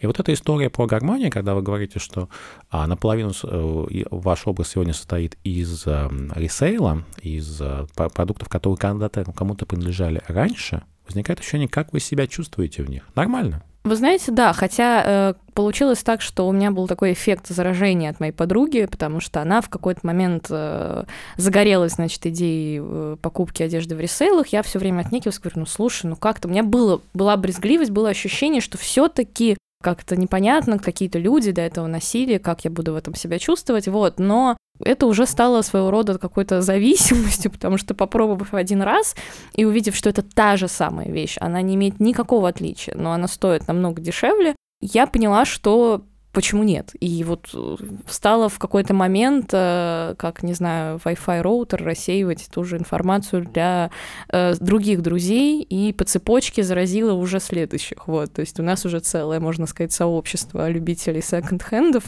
И 0.00 0.06
вот 0.06 0.20
эта 0.20 0.32
история 0.32 0.70
про 0.70 0.86
гармонию, 0.86 1.30
когда 1.30 1.54
вы 1.54 1.62
говорите, 1.62 1.98
что 1.98 2.28
а, 2.70 2.86
наполовину 2.86 3.32
э, 3.42 4.04
ваш 4.10 4.46
образ 4.46 4.68
сегодня 4.68 4.92
состоит 4.92 5.38
из 5.44 5.86
э, 5.86 6.10
ресейла, 6.34 7.04
из 7.22 7.60
э, 7.60 7.86
продуктов, 7.94 8.48
которые 8.48 8.76
когда-то 8.76 9.24
кому-то 9.32 9.66
принадлежали 9.66 10.20
раньше, 10.28 10.82
возникает 11.06 11.40
ощущение, 11.40 11.68
как 11.68 11.92
вы 11.92 12.00
себя 12.00 12.26
чувствуете 12.26 12.82
в 12.82 12.90
них. 12.90 13.04
Нормально. 13.14 13.62
Вы 13.84 13.96
знаете, 13.96 14.32
да, 14.32 14.54
хотя 14.54 15.02
э, 15.04 15.34
получилось 15.52 16.02
так, 16.02 16.22
что 16.22 16.48
у 16.48 16.52
меня 16.52 16.70
был 16.70 16.88
такой 16.88 17.12
эффект 17.12 17.48
заражения 17.48 18.08
от 18.08 18.18
моей 18.18 18.32
подруги, 18.32 18.86
потому 18.90 19.20
что 19.20 19.42
она 19.42 19.60
в 19.60 19.68
какой-то 19.68 20.00
момент 20.04 20.46
э, 20.48 21.04
загорелась, 21.36 21.92
значит, 21.92 22.24
идеей 22.24 22.80
э, 22.82 23.16
покупки 23.20 23.62
одежды 23.62 23.94
в 23.94 24.00
ресейлах. 24.00 24.46
Я 24.48 24.62
все 24.62 24.78
время 24.78 25.00
отнекивалась, 25.00 25.38
говорю, 25.38 25.60
ну 25.60 25.66
слушай, 25.66 26.06
ну 26.06 26.16
как-то 26.16 26.48
у 26.48 26.50
меня 26.50 26.62
было, 26.62 27.02
была 27.12 27.36
брезгливость, 27.36 27.90
было 27.90 28.08
ощущение, 28.08 28.62
что 28.62 28.78
все-таки 28.78 29.58
как-то 29.82 30.16
непонятно, 30.16 30.78
какие-то 30.78 31.18
люди 31.18 31.52
до 31.52 31.60
этого 31.60 31.86
носили, 31.86 32.38
как 32.38 32.64
я 32.64 32.70
буду 32.70 32.94
в 32.94 32.96
этом 32.96 33.14
себя 33.14 33.38
чувствовать, 33.38 33.86
вот, 33.86 34.18
но 34.18 34.56
это 34.80 35.06
уже 35.06 35.26
стало 35.26 35.62
своего 35.62 35.90
рода 35.90 36.18
какой-то 36.18 36.62
зависимостью, 36.62 37.50
потому 37.52 37.78
что 37.78 37.94
попробовав 37.94 38.54
один 38.54 38.82
раз 38.82 39.14
и 39.54 39.64
увидев, 39.64 39.94
что 39.94 40.10
это 40.10 40.22
та 40.22 40.56
же 40.56 40.68
самая 40.68 41.08
вещь, 41.08 41.36
она 41.40 41.62
не 41.62 41.74
имеет 41.76 42.00
никакого 42.00 42.48
отличия, 42.48 42.94
но 42.96 43.12
она 43.12 43.28
стоит 43.28 43.68
намного 43.68 44.00
дешевле, 44.00 44.54
я 44.80 45.06
поняла, 45.06 45.44
что 45.44 46.04
почему 46.34 46.64
нет? 46.64 46.90
И 47.00 47.24
вот 47.24 47.50
э, 47.54 47.76
стало 48.08 48.48
в 48.48 48.58
какой-то 48.58 48.92
момент, 48.92 49.50
э, 49.52 50.14
как, 50.18 50.42
не 50.42 50.52
знаю, 50.52 51.00
Wi-Fi 51.04 51.40
роутер 51.40 51.82
рассеивать 51.82 52.48
ту 52.52 52.64
же 52.64 52.76
информацию 52.76 53.46
для 53.46 53.90
э, 54.28 54.54
других 54.60 55.00
друзей, 55.00 55.62
и 55.62 55.92
по 55.92 56.04
цепочке 56.04 56.62
заразила 56.62 57.14
уже 57.14 57.40
следующих. 57.40 58.06
Вот, 58.08 58.32
то 58.32 58.40
есть 58.40 58.60
у 58.60 58.62
нас 58.62 58.84
уже 58.84 59.00
целое, 59.00 59.40
можно 59.40 59.66
сказать, 59.66 59.92
сообщество 59.92 60.68
любителей 60.68 61.22
секонд-хендов 61.22 62.04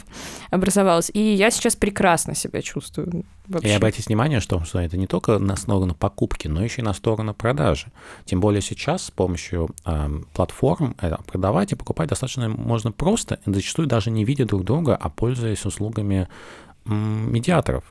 образовалось. 0.51 1.09
И 1.13 1.19
я 1.19 1.49
сейчас 1.49 1.75
прекрасно 1.75 2.35
себя 2.35 2.61
чувствую. 2.61 3.25
Вообще. 3.47 3.69
И 3.69 3.71
обратите 3.71 4.03
внимание, 4.07 4.41
что, 4.41 4.63
что 4.65 4.79
это 4.79 4.97
не 4.97 5.07
только 5.07 5.39
на 5.39 5.55
сторону 5.55 5.95
покупки, 5.95 6.49
но 6.49 6.63
еще 6.63 6.81
и 6.81 6.85
на 6.85 6.93
сторону 6.93 7.33
продажи. 7.33 7.87
Тем 8.25 8.41
более 8.41 8.61
сейчас 8.61 9.05
с 9.05 9.11
помощью 9.11 9.69
э, 9.85 10.09
платформ 10.33 10.95
э, 11.01 11.15
продавать 11.25 11.71
и 11.71 11.75
покупать 11.75 12.09
достаточно 12.09 12.49
можно 12.49 12.91
просто, 12.91 13.39
и 13.45 13.53
зачастую 13.53 13.87
даже 13.87 14.11
не 14.11 14.16
видя 14.23 14.45
друг 14.45 14.63
друга, 14.63 14.95
а 14.95 15.09
пользуясь 15.09 15.65
услугами 15.65 16.27
медиаторов. 16.85 17.83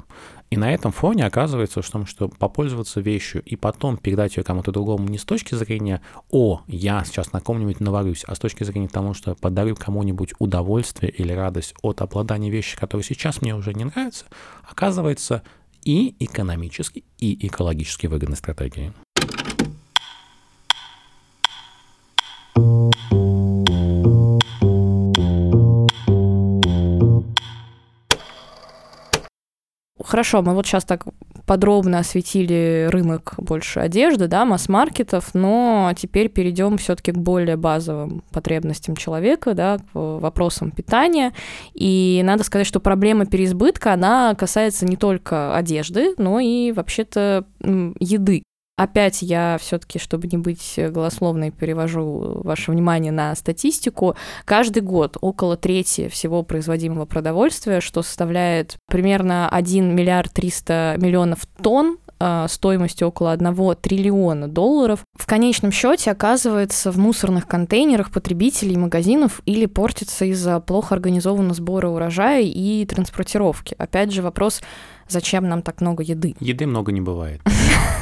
И 0.48 0.56
на 0.56 0.72
этом 0.72 0.92
фоне 0.92 1.26
оказывается, 1.26 1.82
что, 1.82 2.06
что 2.06 2.28
попользоваться 2.28 3.00
вещью 3.00 3.42
и 3.42 3.56
потом 3.56 3.96
передать 3.96 4.36
ее 4.36 4.44
кому-то 4.44 4.70
другому 4.70 5.08
не 5.08 5.18
с 5.18 5.24
точки 5.24 5.56
зрения 5.56 6.00
«О, 6.30 6.62
я 6.68 7.04
сейчас 7.04 7.32
на 7.32 7.40
ком-нибудь 7.40 7.80
наварюсь», 7.80 8.24
а 8.24 8.36
с 8.36 8.38
точки 8.38 8.62
зрения 8.62 8.88
того, 8.88 9.12
что 9.12 9.34
подарю 9.34 9.74
кому-нибудь 9.74 10.34
удовольствие 10.38 11.10
или 11.10 11.32
радость 11.32 11.74
от 11.82 12.00
обладания 12.00 12.50
вещи, 12.50 12.78
которая 12.78 13.04
сейчас 13.04 13.42
мне 13.42 13.56
уже 13.56 13.74
не 13.74 13.84
нравится, 13.84 14.26
оказывается 14.62 15.42
и 15.82 16.14
экономически, 16.20 17.04
и 17.18 17.46
экологически 17.46 18.06
выгодной 18.06 18.36
стратегией. 18.36 18.92
Хорошо, 30.06 30.40
мы 30.40 30.54
вот 30.54 30.66
сейчас 30.66 30.84
так 30.84 31.04
подробно 31.46 31.98
осветили 31.98 32.88
рынок 32.92 33.34
больше 33.38 33.80
одежды, 33.80 34.28
да, 34.28 34.44
масс-маркетов, 34.44 35.30
но 35.34 35.92
теперь 35.96 36.28
перейдем 36.28 36.78
все-таки 36.78 37.10
к 37.10 37.16
более 37.16 37.56
базовым 37.56 38.22
потребностям 38.30 38.94
человека, 38.94 39.54
да, 39.54 39.78
к 39.78 39.94
вопросам 39.94 40.70
питания. 40.70 41.32
И 41.74 42.20
надо 42.24 42.44
сказать, 42.44 42.68
что 42.68 42.78
проблема 42.78 43.26
переизбытка, 43.26 43.94
она 43.94 44.36
касается 44.36 44.86
не 44.86 44.96
только 44.96 45.56
одежды, 45.56 46.14
но 46.18 46.38
и 46.38 46.70
вообще-то 46.70 47.44
еды. 47.98 48.44
Опять 48.76 49.22
я 49.22 49.56
все-таки, 49.58 49.98
чтобы 49.98 50.28
не 50.28 50.36
быть 50.36 50.74
голословной, 50.76 51.50
перевожу 51.50 52.42
ваше 52.44 52.72
внимание 52.72 53.10
на 53.10 53.34
статистику. 53.34 54.16
Каждый 54.44 54.82
год 54.82 55.16
около 55.22 55.56
трети 55.56 56.08
всего 56.08 56.42
производимого 56.42 57.06
продовольствия, 57.06 57.80
что 57.80 58.02
составляет 58.02 58.76
примерно 58.86 59.48
1 59.48 59.94
миллиард 59.96 60.30
300 60.32 60.96
миллионов 60.98 61.46
тонн, 61.62 61.96
а, 62.18 62.48
стоимостью 62.48 63.08
около 63.08 63.32
1 63.32 63.76
триллиона 63.80 64.48
долларов, 64.48 65.00
в 65.14 65.26
конечном 65.26 65.72
счете 65.72 66.10
оказывается 66.10 66.90
в 66.90 66.98
мусорных 66.98 67.46
контейнерах 67.46 68.10
потребителей 68.10 68.76
магазинов 68.76 69.42
или 69.44 69.66
портится 69.66 70.24
из-за 70.24 70.60
плохо 70.60 70.94
организованного 70.94 71.54
сбора 71.54 71.88
урожая 71.88 72.42
и 72.42 72.84
транспортировки. 72.86 73.74
Опять 73.78 74.12
же, 74.12 74.22
вопрос 74.22 74.62
зачем 75.08 75.48
нам 75.48 75.62
так 75.62 75.80
много 75.80 76.02
еды? 76.02 76.34
Еды 76.40 76.66
много 76.66 76.92
не 76.92 77.00
бывает. 77.00 77.40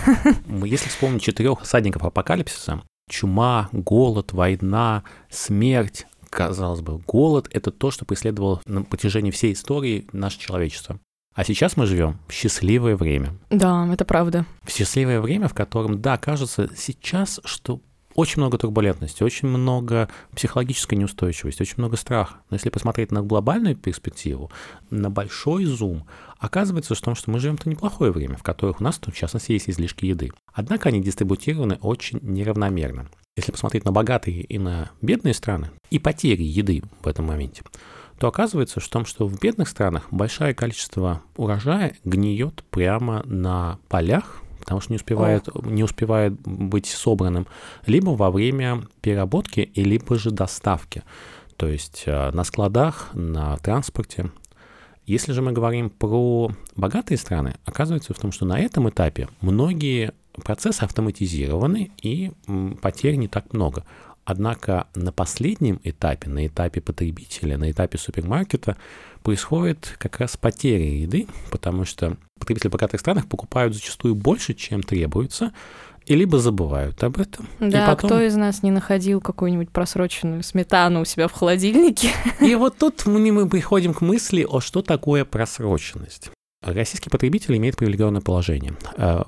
Если 0.64 0.88
вспомнить 0.88 1.22
четырех 1.22 1.64
садников 1.64 2.05
апокалипсиса, 2.05 2.83
чума, 3.09 3.68
голод, 3.72 4.33
война, 4.33 5.03
смерть, 5.31 6.07
казалось 6.31 6.81
бы, 6.81 6.98
голод— 6.98 7.48
это 7.53 7.70
то, 7.70 7.90
что 7.90 8.05
преследовало 8.05 8.61
на 8.66 8.83
протяжении 8.83 9.31
всей 9.31 9.53
истории 9.53 10.07
наше 10.12 10.38
человечество. 10.38 10.98
А 11.35 11.44
сейчас 11.44 11.77
мы 11.77 11.87
живем 11.87 12.18
в 12.29 12.33
счастливое 12.33 12.97
время. 12.97 13.35
Да, 13.51 13.88
это 13.92 14.05
правда. 14.05 14.47
В 14.62 14.70
счастливое 14.70 15.20
время, 15.20 15.49
в 15.49 15.55
котором, 15.55 16.01
да, 16.01 16.16
кажется 16.16 16.70
сейчас, 16.77 17.40
что 17.44 17.81
очень 18.14 18.40
много 18.40 18.59
турбулентности, 18.59 19.25
очень 19.25 19.49
много 19.49 20.09
психологической 20.35 20.97
неустойчивости, 20.97 21.62
очень 21.62 21.75
много 21.79 21.97
страха. 21.97 22.37
Но 22.51 22.55
если 22.55 22.70
посмотреть 22.70 23.11
на 23.11 23.23
глобальную 23.23 23.77
перспективу, 23.77 24.53
на 24.90 25.11
большой 25.11 25.64
зум, 25.64 26.07
оказывается, 26.38 26.94
что, 26.94 27.16
что 27.16 27.31
мы 27.33 27.40
живем 27.40 27.57
в 27.57 27.66
неплохое 27.66 28.12
время, 28.12 28.37
в 28.37 28.44
которых 28.44 28.81
у 28.81 28.85
нас, 28.85 29.01
в 29.05 29.12
частности, 29.12 29.53
есть 29.53 29.68
излишки 29.68 30.07
еды. 30.07 30.31
Однако 30.53 30.88
они 30.90 31.03
дистрибутированы 31.03 31.79
очень 31.81 32.20
неравномерно. 32.23 33.09
Если 33.37 33.51
посмотреть 33.51 33.85
на 33.85 33.90
богатые 33.90 34.42
и 34.42 34.59
на 34.59 34.92
бедные 35.03 35.35
страны, 35.35 35.73
и 35.90 35.99
потери 35.99 36.44
еды 36.44 36.85
в 37.03 37.09
этом 37.09 37.27
моменте, 37.27 37.62
то 38.18 38.29
оказывается, 38.29 38.81
что, 38.81 38.92
том, 38.92 39.07
что 39.07 39.27
в 39.27 39.38
бедных 39.40 39.68
странах 39.68 40.07
большое 40.11 40.55
количество 40.55 41.22
урожая 41.37 41.96
гниет 42.05 42.64
прямо 42.70 43.22
на 43.24 43.79
полях, 43.88 44.42
потому 44.61 44.81
что 44.81 44.92
не 44.92 44.96
успевает, 44.96 45.48
не 45.64 45.85
успевает 45.85 46.33
быть 46.42 46.87
собранным, 46.87 47.46
либо 47.87 48.11
во 48.11 48.31
время 48.31 48.83
переработки, 49.00 49.61
и 49.61 49.85
либо 49.85 50.18
же 50.18 50.31
доставки. 50.31 51.03
То 51.57 51.68
есть 51.68 52.05
э, 52.07 52.31
на 52.31 52.44
складах, 52.44 53.11
на 53.14 53.57
транспорте. 53.59 54.31
Если 55.07 55.33
же 55.33 55.42
мы 55.42 55.53
говорим 55.53 55.90
про 55.90 56.50
богатые 56.77 57.18
страны, 57.18 57.57
оказывается 57.66 58.14
в 58.14 58.18
том, 58.18 58.33
что 58.33 58.46
на 58.46 58.59
этом 58.59 58.88
этапе 58.88 59.29
многие 59.42 60.12
процессы 60.42 60.83
автоматизированы 60.83 61.92
и 62.00 62.33
потерь 62.81 63.16
не 63.16 63.29
так 63.29 63.53
много. 63.53 63.85
Однако 64.24 64.87
на 64.94 65.12
последнем 65.12 65.80
этапе, 65.84 66.30
на 66.30 66.46
этапе 66.46 66.80
потребителя, 66.80 67.58
на 67.58 67.70
этапе 67.70 67.98
супермаркета 67.98 68.76
происходит 69.22 69.96
как 69.98 70.18
раз 70.18 70.37
потеря 70.37 71.02
еды, 71.02 71.26
потому 71.50 71.84
что 71.84 72.16
потребители 72.38 72.68
в 72.68 72.72
богатых 72.72 73.00
странах 73.00 73.26
покупают 73.26 73.74
зачастую 73.74 74.14
больше, 74.14 74.54
чем 74.54 74.82
требуется, 74.82 75.52
и 76.06 76.14
либо 76.14 76.38
забывают 76.38 77.02
об 77.02 77.18
этом. 77.18 77.48
Да, 77.60 77.87
потом... 77.87 78.10
кто 78.10 78.20
из 78.20 78.34
нас 78.37 78.62
не 78.62 78.70
находил 78.70 79.20
какую-нибудь 79.20 79.70
просроченную 79.70 80.42
сметану 80.42 81.02
у 81.02 81.04
себя 81.04 81.28
в 81.28 81.32
холодильнике? 81.32 82.10
И 82.40 82.54
вот 82.54 82.76
тут 82.76 83.06
мы, 83.06 83.32
мы 83.32 83.48
приходим 83.48 83.94
к 83.94 84.02
мысли, 84.02 84.46
о 84.48 84.60
что 84.60 84.82
такое 84.82 85.24
просроченность. 85.24 86.30
Российский 86.62 87.10
потребитель 87.10 87.56
имеет 87.56 87.76
привилегированное 87.76 88.20
положение. 88.20 88.74
Э, 88.96 89.22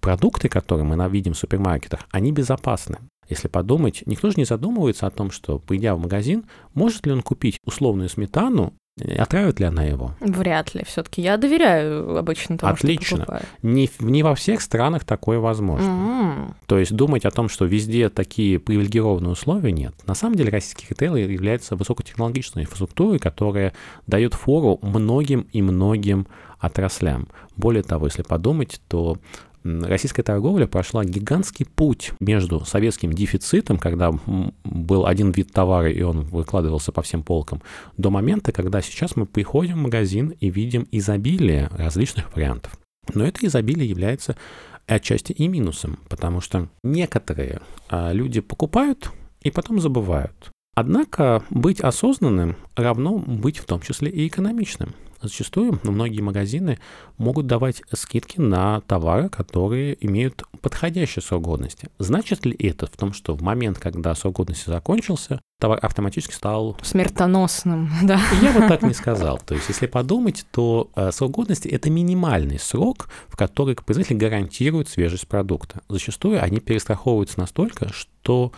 продукты, 0.00 0.48
которые 0.48 0.84
мы 0.84 1.08
видим 1.08 1.34
в 1.34 1.38
супермаркетах, 1.38 2.00
они 2.10 2.32
безопасны. 2.32 2.98
Если 3.30 3.46
подумать, 3.48 4.02
никто 4.06 4.28
же 4.30 4.34
не 4.36 4.44
задумывается 4.44 5.06
о 5.06 5.10
том, 5.10 5.30
что, 5.30 5.58
придя 5.60 5.94
в 5.94 6.00
магазин, 6.00 6.44
может 6.74 7.06
ли 7.06 7.12
он 7.12 7.22
купить 7.22 7.58
условную 7.64 8.08
сметану, 8.08 8.74
отравит 9.18 9.60
ли 9.60 9.66
она 9.66 9.84
его? 9.84 10.14
Вряд 10.20 10.74
ли. 10.74 10.84
Все-таки 10.84 11.22
я 11.22 11.36
доверяю 11.36 12.18
обычно 12.18 12.58
тому, 12.58 12.72
Отлично. 12.72 13.22
что. 13.22 13.40
Не, 13.62 13.88
не 14.00 14.24
во 14.24 14.34
всех 14.34 14.60
странах 14.60 15.04
такое 15.04 15.38
возможно. 15.38 15.86
Mm-hmm. 15.86 16.54
То 16.66 16.78
есть 16.78 16.92
думать 16.92 17.24
о 17.24 17.30
том, 17.30 17.48
что 17.48 17.64
везде 17.64 18.08
такие 18.08 18.58
привилегированные 18.58 19.30
условия 19.30 19.72
нет. 19.72 19.94
На 20.06 20.14
самом 20.14 20.34
деле 20.34 20.50
российский 20.50 20.86
ритейл 20.90 21.14
является 21.14 21.76
высокотехнологичной 21.76 22.64
инфраструктурой, 22.64 23.20
которая 23.20 23.72
дает 24.08 24.34
фору 24.34 24.80
многим 24.82 25.46
и 25.52 25.62
многим 25.62 26.26
отраслям. 26.58 27.28
Более 27.56 27.82
того, 27.82 28.06
если 28.06 28.22
подумать, 28.22 28.80
то 28.88 29.16
российская 29.64 30.22
торговля 30.22 30.66
прошла 30.66 31.04
гигантский 31.04 31.66
путь 31.66 32.12
между 32.20 32.64
советским 32.64 33.12
дефицитом, 33.12 33.78
когда 33.78 34.12
был 34.64 35.06
один 35.06 35.30
вид 35.30 35.52
товара, 35.52 35.90
и 35.90 36.02
он 36.02 36.22
выкладывался 36.22 36.92
по 36.92 37.02
всем 37.02 37.22
полкам, 37.22 37.62
до 37.96 38.10
момента, 38.10 38.52
когда 38.52 38.80
сейчас 38.80 39.16
мы 39.16 39.26
приходим 39.26 39.74
в 39.74 39.82
магазин 39.82 40.34
и 40.40 40.50
видим 40.50 40.86
изобилие 40.90 41.68
различных 41.72 42.34
вариантов. 42.34 42.78
Но 43.14 43.24
это 43.24 43.46
изобилие 43.46 43.88
является 43.88 44.36
отчасти 44.86 45.32
и 45.32 45.48
минусом, 45.48 45.98
потому 46.08 46.40
что 46.40 46.68
некоторые 46.82 47.60
а, 47.88 48.12
люди 48.12 48.40
покупают 48.40 49.10
и 49.42 49.50
потом 49.50 49.80
забывают. 49.80 50.50
Однако 50.74 51.42
быть 51.50 51.80
осознанным 51.80 52.56
равно 52.76 53.18
быть 53.18 53.58
в 53.58 53.64
том 53.64 53.80
числе 53.80 54.10
и 54.10 54.28
экономичным. 54.28 54.94
Зачастую 55.22 55.78
многие 55.82 56.22
магазины 56.22 56.78
могут 57.18 57.46
давать 57.46 57.82
скидки 57.92 58.40
на 58.40 58.80
товары, 58.82 59.28
которые 59.28 59.96
имеют 60.06 60.44
подходящий 60.62 61.20
срок 61.20 61.42
годности. 61.42 61.90
Значит 61.98 62.46
ли 62.46 62.56
это 62.58 62.86
в 62.86 62.96
том, 62.96 63.12
что 63.12 63.34
в 63.34 63.42
момент, 63.42 63.78
когда 63.78 64.14
срок 64.14 64.36
годности 64.36 64.70
закончился, 64.70 65.40
товар 65.60 65.78
автоматически 65.82 66.32
стал... 66.32 66.78
Смертоносным, 66.82 67.90
да. 68.02 68.18
Я 68.40 68.52
бы 68.52 68.60
так 68.66 68.82
не 68.82 68.94
сказал. 68.94 69.38
То 69.38 69.54
есть, 69.54 69.68
если 69.68 69.86
подумать, 69.86 70.46
то 70.52 70.90
э, 70.96 71.12
срок 71.12 71.32
годности– 71.32 71.68
это 71.68 71.90
минимальный 71.90 72.58
срок, 72.58 73.10
в 73.28 73.36
который 73.36 73.74
производитель 73.74 74.16
гарантирует 74.16 74.88
свежесть 74.88 75.28
продукта. 75.28 75.82
Зачастую 75.90 76.42
они 76.42 76.60
перестраховываются 76.60 77.38
настолько, 77.38 77.92
что 77.92 78.52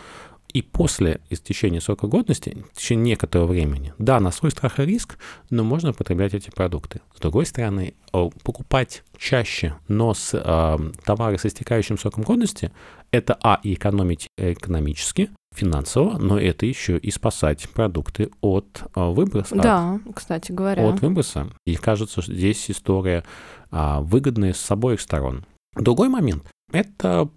и 0.53 0.61
после 0.61 1.19
истечения 1.29 1.81
срока 1.81 2.07
годности, 2.07 2.63
в 2.73 2.77
течение 2.77 3.13
некоторого 3.13 3.47
времени, 3.47 3.93
да, 3.97 4.19
на 4.19 4.31
свой 4.31 4.51
страх 4.51 4.79
и 4.79 4.85
риск, 4.85 5.17
но 5.49 5.63
можно 5.63 5.93
потреблять 5.93 6.33
эти 6.33 6.51
продукты. 6.51 7.01
С 7.15 7.19
другой 7.19 7.45
стороны, 7.45 7.95
покупать 8.11 9.03
чаще, 9.17 9.75
но 9.87 10.13
с 10.13 10.31
э, 10.33 10.91
товары 11.03 11.37
с 11.37 11.45
истекающим 11.45 11.97
сроком 11.97 12.23
годности, 12.23 12.71
это, 13.11 13.37
а, 13.41 13.59
и 13.63 13.73
экономить 13.73 14.27
экономически, 14.37 15.29
финансово, 15.55 16.17
но 16.17 16.39
это 16.39 16.65
еще 16.65 16.97
и 16.97 17.11
спасать 17.11 17.67
продукты 17.69 18.29
от 18.41 18.83
э, 18.95 19.09
выброса. 19.09 19.55
Да, 19.55 19.99
от, 20.05 20.15
кстати 20.15 20.51
говоря. 20.51 20.87
От 20.87 21.01
выброса. 21.01 21.47
И 21.65 21.75
кажется, 21.75 22.21
что 22.21 22.33
здесь 22.33 22.69
история 22.69 23.23
э, 23.71 23.97
выгодная 24.01 24.53
с 24.53 24.71
обоих 24.71 25.01
сторон. 25.01 25.45
Другой 25.75 26.09
момент. 26.09 26.43
Это, 26.73 27.29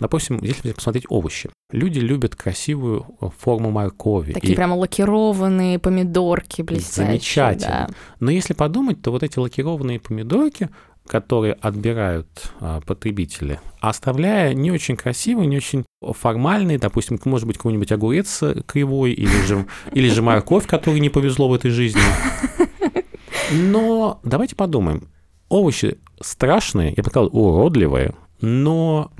допустим, 0.00 0.40
если 0.42 0.72
посмотреть 0.72 1.06
овощи. 1.08 1.48
Люди 1.70 2.00
любят 2.00 2.34
красивую 2.34 3.06
э, 3.20 3.28
форму 3.38 3.70
моркови. 3.70 4.32
Такие 4.32 4.52
и... 4.52 4.56
прямо 4.56 4.74
лакированные 4.74 5.78
помидорки 5.78 6.62
блестящие. 6.62 7.06
Замечательно. 7.06 7.86
Да. 7.88 7.94
Но 8.18 8.30
если 8.32 8.52
подумать, 8.52 9.00
то 9.00 9.12
вот 9.12 9.22
эти 9.22 9.38
лакированные 9.38 10.00
помидорки, 10.00 10.70
которые 11.06 11.52
отбирают 11.54 12.28
а, 12.60 12.80
потребители, 12.80 13.60
оставляя 13.80 14.54
не 14.54 14.72
очень 14.72 14.96
красивый, 14.96 15.46
не 15.46 15.56
очень 15.58 15.84
формальный, 16.02 16.78
допустим, 16.78 17.20
может 17.26 17.46
быть, 17.46 17.58
какой-нибудь 17.58 17.92
огурец 17.92 18.42
кривой 18.66 19.12
или 19.12 19.46
же, 19.46 19.66
или 19.92 20.08
же 20.08 20.20
морковь, 20.22 20.66
которой 20.66 20.98
не 20.98 21.10
повезло 21.10 21.48
в 21.48 21.54
этой 21.54 21.70
жизни. 21.70 22.00
Но 23.52 24.20
давайте 24.24 24.56
подумаем. 24.56 25.08
Овощи 25.48 25.98
страшные, 26.20 26.94
я 26.96 27.02
бы 27.02 27.10
сказал, 27.10 27.28
уродливые, 27.32 28.14
но 28.44 29.10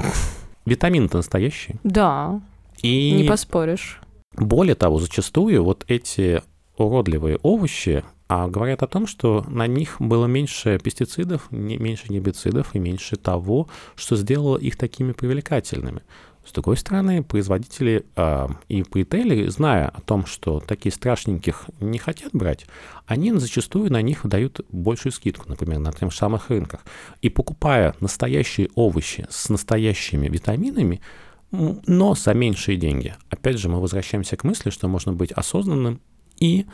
витамины-то 0.66 1.18
настоящие. 1.18 1.78
Да, 1.84 2.40
и 2.82 3.12
не 3.12 3.28
поспоришь. 3.28 4.00
Более 4.36 4.74
того, 4.74 4.98
зачастую 4.98 5.64
вот 5.64 5.84
эти 5.88 6.42
уродливые 6.76 7.38
овощи 7.42 8.04
а 8.26 8.48
говорят 8.48 8.82
о 8.82 8.86
том, 8.86 9.06
что 9.06 9.44
на 9.48 9.66
них 9.66 9.96
было 10.00 10.26
меньше 10.26 10.80
пестицидов, 10.82 11.50
меньше 11.50 12.08
гербицидов 12.08 12.74
и 12.74 12.78
меньше 12.78 13.16
того, 13.16 13.68
что 13.96 14.16
сделало 14.16 14.56
их 14.56 14.76
такими 14.76 15.12
привлекательными. 15.12 16.02
С 16.46 16.52
другой 16.52 16.76
стороны, 16.76 17.22
производители 17.22 18.04
э, 18.16 18.48
и 18.68 18.84
ритейлеры, 18.94 19.50
зная 19.50 19.88
о 19.88 20.00
том, 20.02 20.26
что 20.26 20.60
такие 20.60 20.92
страшненьких 20.92 21.66
не 21.80 21.98
хотят 21.98 22.32
брать, 22.32 22.66
они 23.06 23.32
зачастую 23.32 23.90
на 23.90 24.02
них 24.02 24.26
дают 24.26 24.60
большую 24.70 25.12
скидку, 25.12 25.48
например, 25.48 25.78
на 25.78 25.92
тех 25.92 26.12
самых 26.12 26.50
рынках. 26.50 26.80
И 27.22 27.30
покупая 27.30 27.94
настоящие 28.00 28.68
овощи 28.74 29.26
с 29.30 29.48
настоящими 29.48 30.28
витаминами, 30.28 31.00
но 31.50 32.14
за 32.14 32.34
меньшие 32.34 32.76
деньги, 32.76 33.14
опять 33.30 33.58
же, 33.58 33.68
мы 33.68 33.80
возвращаемся 33.80 34.36
к 34.36 34.44
мысли, 34.44 34.70
что 34.70 34.88
можно 34.88 35.12
быть 35.12 35.32
осознанным 35.32 36.00
и 36.40 36.66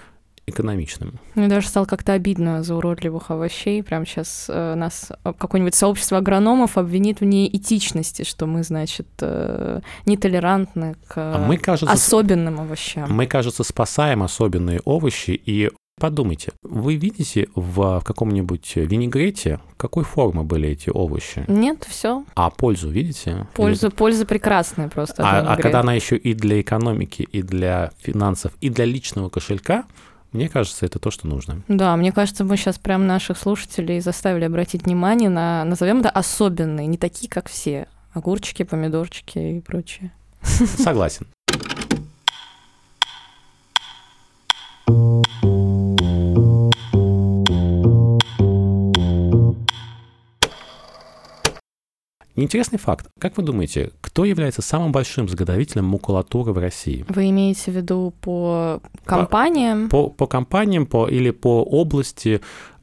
экономичным. 0.47 1.15
Мне 1.35 1.49
даже 1.49 1.69
стало 1.69 1.85
как-то 1.85 2.13
обидно 2.13 2.63
за 2.63 2.75
уродливых 2.75 3.31
овощей. 3.31 3.83
Прям 3.83 4.05
сейчас 4.07 4.47
э, 4.49 4.75
нас 4.75 5.11
э, 5.25 5.33
какое-нибудь 5.33 5.75
сообщество 5.75 6.19
агрономов 6.19 6.77
обвинит 6.77 7.21
в 7.21 7.25
неэтичности, 7.25 8.25
что 8.25 8.47
мы, 8.47 8.63
значит, 8.63 9.09
э, 9.21 9.81
нетолерантны 10.07 10.97
к 11.09 11.15
а 11.17 11.39
мы, 11.47 11.57
кажется, 11.57 11.93
особенным 11.93 12.61
овощам. 12.61 13.13
Мы, 13.13 13.27
кажется, 13.27 13.65
спасаем 13.65 14.23
особенные 14.23 14.81
овощи 14.85 15.31
и 15.31 15.71
Подумайте, 16.01 16.53
вы 16.63 16.95
видите 16.95 17.49
в 17.55 18.01
каком-нибудь 18.03 18.73
винегрете, 18.77 19.61
какой 19.77 20.03
формы 20.03 20.45
были 20.45 20.71
эти 20.71 20.89
овощи? 20.89 21.45
Нет, 21.47 21.87
все. 21.87 22.25
А 22.35 22.49
пользу 22.49 22.89
видите? 22.89 23.47
Польза, 23.55 23.89
Или... 23.89 23.95
польза 23.95 24.25
прекрасная 24.25 24.89
просто. 24.89 25.23
А, 25.23 25.53
а 25.53 25.57
когда 25.59 25.81
она 25.81 25.93
еще 25.93 26.17
и 26.17 26.33
для 26.33 26.59
экономики, 26.63 27.29
и 27.31 27.43
для 27.43 27.91
финансов, 27.99 28.53
и 28.63 28.71
для 28.71 28.87
личного 28.87 29.29
кошелька, 29.29 29.85
мне 30.33 30.49
кажется, 30.49 30.87
это 30.87 30.99
то, 30.99 31.11
что 31.11 31.27
нужно. 31.27 31.63
Да, 31.69 31.97
мне 31.97 32.13
кажется, 32.13 32.45
мы 32.45 32.57
сейчас 32.57 32.79
прям 32.79 33.07
наших 33.07 33.39
слушателей 33.39 34.01
заставили 34.01 34.45
обратить 34.45 34.85
внимание 34.85 35.29
на, 35.29 35.65
назовем 35.65 36.01
это, 36.01 36.11
особенные, 36.11 36.87
не 36.87 36.97
такие, 36.97 37.29
как 37.29 37.49
все. 37.49 37.89
Огурчики, 38.13 38.63
помидорчики 38.63 39.39
и 39.39 39.61
прочее. 39.61 40.13
Согласен. 40.43 41.27
Интересный 52.43 52.79
факт. 52.79 53.07
Как 53.19 53.37
вы 53.37 53.43
думаете, 53.43 53.91
кто 54.01 54.25
является 54.25 54.63
самым 54.63 54.93
большим 54.93 55.29
заготовителем 55.29 55.85
макулатуры 55.85 56.53
в 56.53 56.59
России? 56.59 57.05
Вы 57.09 57.31
имеете 57.31 57.71
в 57.71 57.75
виду 57.75 58.15
по 58.21 58.81
компаниям? 59.05 59.89
По, 59.89 60.05
по, 60.05 60.11
по 60.11 60.27
компаниям 60.27 60.87
по, 60.87 61.07
или 61.07 61.31
по 61.31 61.63
области 61.63 62.41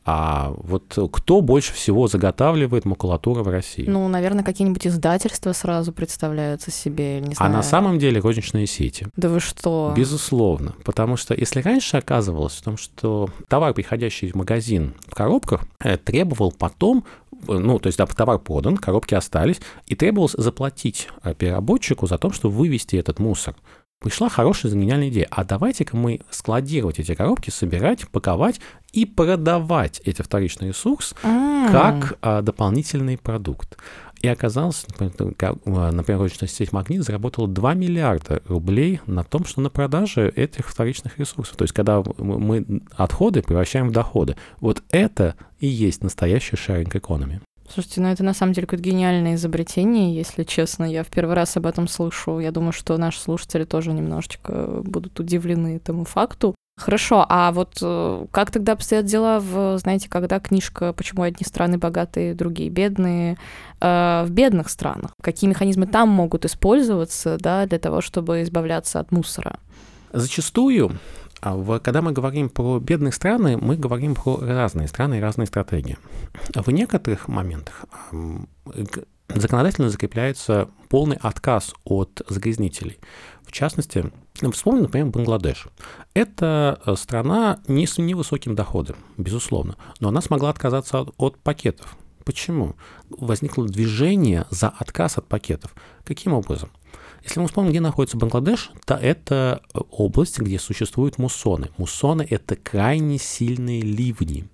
а 0.10 0.54
вот 0.60 0.98
кто 1.12 1.42
больше 1.42 1.74
всего 1.74 2.08
заготавливает 2.08 2.86
макулатуру 2.86 3.44
в 3.44 3.50
России? 3.50 3.84
Ну, 3.86 4.08
наверное, 4.08 4.42
какие-нибудь 4.42 4.88
издательства 4.88 5.52
сразу 5.52 5.92
представляются 5.92 6.72
себе, 6.72 7.20
не 7.20 7.36
знаю. 7.36 7.52
А 7.52 7.54
на 7.54 7.62
самом 7.62 8.00
деле 8.00 8.22
розничные 8.22 8.68
сети. 8.68 9.08
Да 9.18 9.28
вы 9.28 9.42
что? 9.42 9.94
Безусловно. 9.98 10.76
Потому 10.86 11.18
что 11.18 11.34
если 11.34 11.60
раньше 11.60 11.98
оказывалось 11.98 12.54
в 12.54 12.62
том, 12.64 12.78
что 12.78 13.30
товар, 13.50 13.74
приходящий 13.74 14.32
в 14.32 14.36
магазин 14.36 14.94
в 15.08 15.14
коробках, 15.14 15.66
э, 15.84 15.98
требовал 15.98 16.54
потом 16.54 17.04
ну, 17.48 17.80
то 17.80 17.88
есть, 17.88 17.98
товар 17.98 18.40
продан, 18.40 18.78
коробки 18.78 19.16
остались, 19.16 19.60
и 19.86 19.96
требовалось 19.96 20.36
заплатить 20.38 21.08
э, 21.24 21.34
переработчику 21.34 22.08
за 22.08 22.18
то, 22.18 22.32
чтобы 22.32 22.56
вывести 22.56 22.96
этот 22.96 23.20
мусор. 23.20 23.56
Пришла 24.00 24.30
хорошая, 24.30 24.72
гениальная 24.72 25.10
идея. 25.10 25.28
А 25.32 25.44
давайте-ка 25.44 25.98
мы 25.98 26.20
складировать 26.30 27.00
эти 27.00 27.16
коробки, 27.16 27.50
собирать, 27.50 28.08
паковать 28.10 28.60
и 28.92 29.06
продавать 29.06 30.02
эти 30.06 30.22
вторичный 30.22 30.68
ресурс 30.68 31.16
mm. 31.24 31.72
как 31.72 32.18
а, 32.22 32.44
дополнительный 32.44 33.18
продукт. 33.18 33.78
И 34.22 34.28
оказалось, 34.28 34.86
например, 35.00 36.20
розничная 36.20 36.50
сеть 36.50 36.72
«Магнит» 36.72 37.04
заработала 37.04 37.48
2 37.48 37.74
миллиарда 37.76 38.42
рублей 38.48 39.00
на 39.06 39.24
том, 39.24 39.46
что 39.46 39.62
на 39.62 39.70
продаже 39.70 40.32
этих 40.36 40.68
вторичных 40.70 41.20
ресурсов. 41.20 41.56
То 41.56 41.64
есть, 41.64 41.74
когда 41.74 42.04
мы 42.18 42.82
отходы 42.96 43.44
превращаем 43.44 43.90
в 43.90 43.92
доходы. 43.92 44.36
Вот 44.60 44.82
это 44.90 45.36
и 45.60 45.68
есть 45.68 46.04
настоящая 46.04 46.58
sharing 46.58 46.92
economy. 46.92 47.42
Слушайте, 47.70 48.02
ну 48.02 48.08
это 48.08 48.24
на 48.24 48.34
самом 48.34 48.54
деле 48.54 48.66
какое-то 48.66 48.90
гениальное 48.90 49.36
изобретение, 49.36 50.16
если 50.16 50.44
честно. 50.44 50.86
Я 50.86 51.04
в 51.04 51.08
первый 51.08 51.36
раз 51.36 51.58
об 51.58 51.66
этом 51.66 51.88
слышу. 51.88 52.40
Я 52.40 52.52
думаю, 52.52 52.72
что 52.72 52.98
наши 52.98 53.20
слушатели 53.20 53.66
тоже 53.66 53.92
немножечко 53.92 54.82
будут 54.84 55.20
удивлены 55.20 55.76
этому 55.76 56.06
факту. 56.06 56.56
Хорошо, 56.78 57.26
а 57.28 57.52
вот 57.52 57.80
э, 57.82 58.26
как 58.30 58.52
тогда 58.52 58.74
обстоят 58.74 59.06
дела 59.06 59.40
в, 59.40 59.80
знаете, 59.80 60.10
когда 60.10 60.40
книжка 60.40 60.94
«Почему 60.94 61.24
одни 61.24 61.44
страны 61.44 61.80
богатые, 61.80 62.36
другие 62.36 62.70
бедные» 62.70 63.38
э, 63.82 64.24
в 64.24 64.30
бедных 64.30 64.70
странах? 64.70 65.12
Какие 65.22 65.50
механизмы 65.50 65.88
там 65.88 66.08
могут 66.10 66.46
использоваться 66.46 67.38
да, 67.40 67.66
для 67.66 67.80
того, 67.80 68.02
чтобы 68.02 68.44
избавляться 68.44 69.00
от 69.00 69.12
мусора? 69.12 69.60
Зачастую, 70.14 70.92
а 71.42 71.80
когда 71.80 72.04
мы 72.04 72.12
говорим 72.12 72.48
про 72.48 72.80
бедные 72.80 73.12
страны, 73.12 73.58
мы 73.58 73.76
говорим 73.76 74.14
про 74.14 74.38
разные 74.38 74.88
страны 74.88 75.18
и 75.18 75.22
разные 75.22 75.48
стратегии. 75.48 75.98
В 76.54 76.70
некоторых 76.70 77.28
моментах 77.28 77.86
законодательно 79.30 79.90
закрепляется 79.90 80.70
полный 80.90 81.18
отказ 81.22 81.74
от 81.84 82.22
загрязнителей. 82.30 83.00
В 83.48 83.54
частности, 83.54 84.12
вспомним, 84.52 84.84
например, 84.84 85.08
Бангладеш. 85.08 85.70
Это 86.14 86.82
э, 86.86 86.96
страна 86.98 87.62
не 87.68 87.88
с 87.88 87.98
невысоким 87.98 88.56
доходом, 88.56 88.98
безусловно, 89.16 89.78
но 90.02 90.10
она 90.10 90.22
смогла 90.22 90.50
отказаться 90.50 91.00
от, 91.00 91.14
от 91.18 91.40
пакетов. 91.40 91.98
Почему? 92.26 92.76
Возникло 93.10 93.66
движение 93.66 94.46
за 94.50 94.68
отказ 94.68 95.18
от 95.18 95.28
пакетов. 95.28 95.74
Каким 96.04 96.34
образом? 96.34 96.70
Если 97.24 97.40
мы 97.40 97.48
вспомним, 97.48 97.72
где 97.72 97.80
находится 97.80 98.18
Бангладеш, 98.18 98.72
то 98.86 98.96
это 98.96 99.62
э, 99.74 99.80
область, 99.92 100.40
где 100.40 100.60
существуют 100.60 101.18
муссоны. 101.18 101.70
Муссоны— 101.78 102.28
это 102.30 102.58
крайне 102.58 103.18
сильные 103.18 103.82
ливни. 103.82 104.46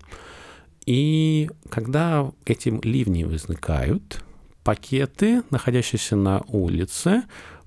И 0.86 1.50
когда 1.70 2.32
эти 2.46 2.70
ливни 2.70 3.24
возникают, 3.24 4.24
пакеты, 4.64 5.44
находящиеся 5.50 6.16
на 6.16 6.42
улице, 6.48 7.24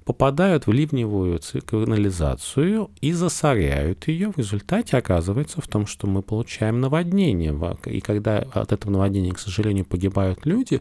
попадают 0.07 0.69
в 0.69 0.73
ливневую 0.73 1.41
канализацию 1.67 2.91
и 3.01 3.13
засоряют 3.13 4.07
ее. 4.07 4.31
В 4.31 4.39
результате 4.39 4.97
оказывается 4.97 5.61
в 5.61 5.67
том, 5.67 5.87
что 5.87 6.07
мы 6.07 6.23
получаем 6.23 6.81
наводнение. 6.81 7.77
И 7.87 8.01
когда 8.01 8.39
от 8.39 8.71
этого 8.71 8.93
наводнения, 8.93 9.33
к 9.33 9.41
сожалению, 9.41 9.85
погибают 9.85 10.47
люди, 10.47 10.81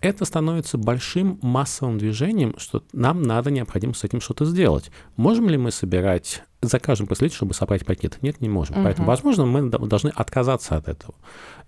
это 0.00 0.24
становится 0.24 0.78
большим 0.78 1.38
массовым 1.42 1.98
движением, 1.98 2.54
что 2.58 2.82
нам 2.94 3.22
надо 3.22 3.50
необходимо 3.50 3.92
с 3.92 4.02
этим 4.02 4.22
что-то 4.22 4.46
сделать. 4.46 4.90
Можем 5.16 5.50
ли 5.50 5.58
мы 5.58 5.70
собирать, 5.70 6.42
закажем 6.62 7.06
последний, 7.06 7.36
чтобы 7.36 7.52
собрать 7.52 7.84
пакеты? 7.84 8.16
Нет, 8.22 8.40
не 8.40 8.48
можем. 8.48 8.76
Угу. 8.76 8.84
Поэтому, 8.84 9.08
возможно, 9.08 9.44
мы 9.44 9.68
должны 9.68 10.08
отказаться 10.08 10.76
от 10.76 10.88
этого. 10.88 11.14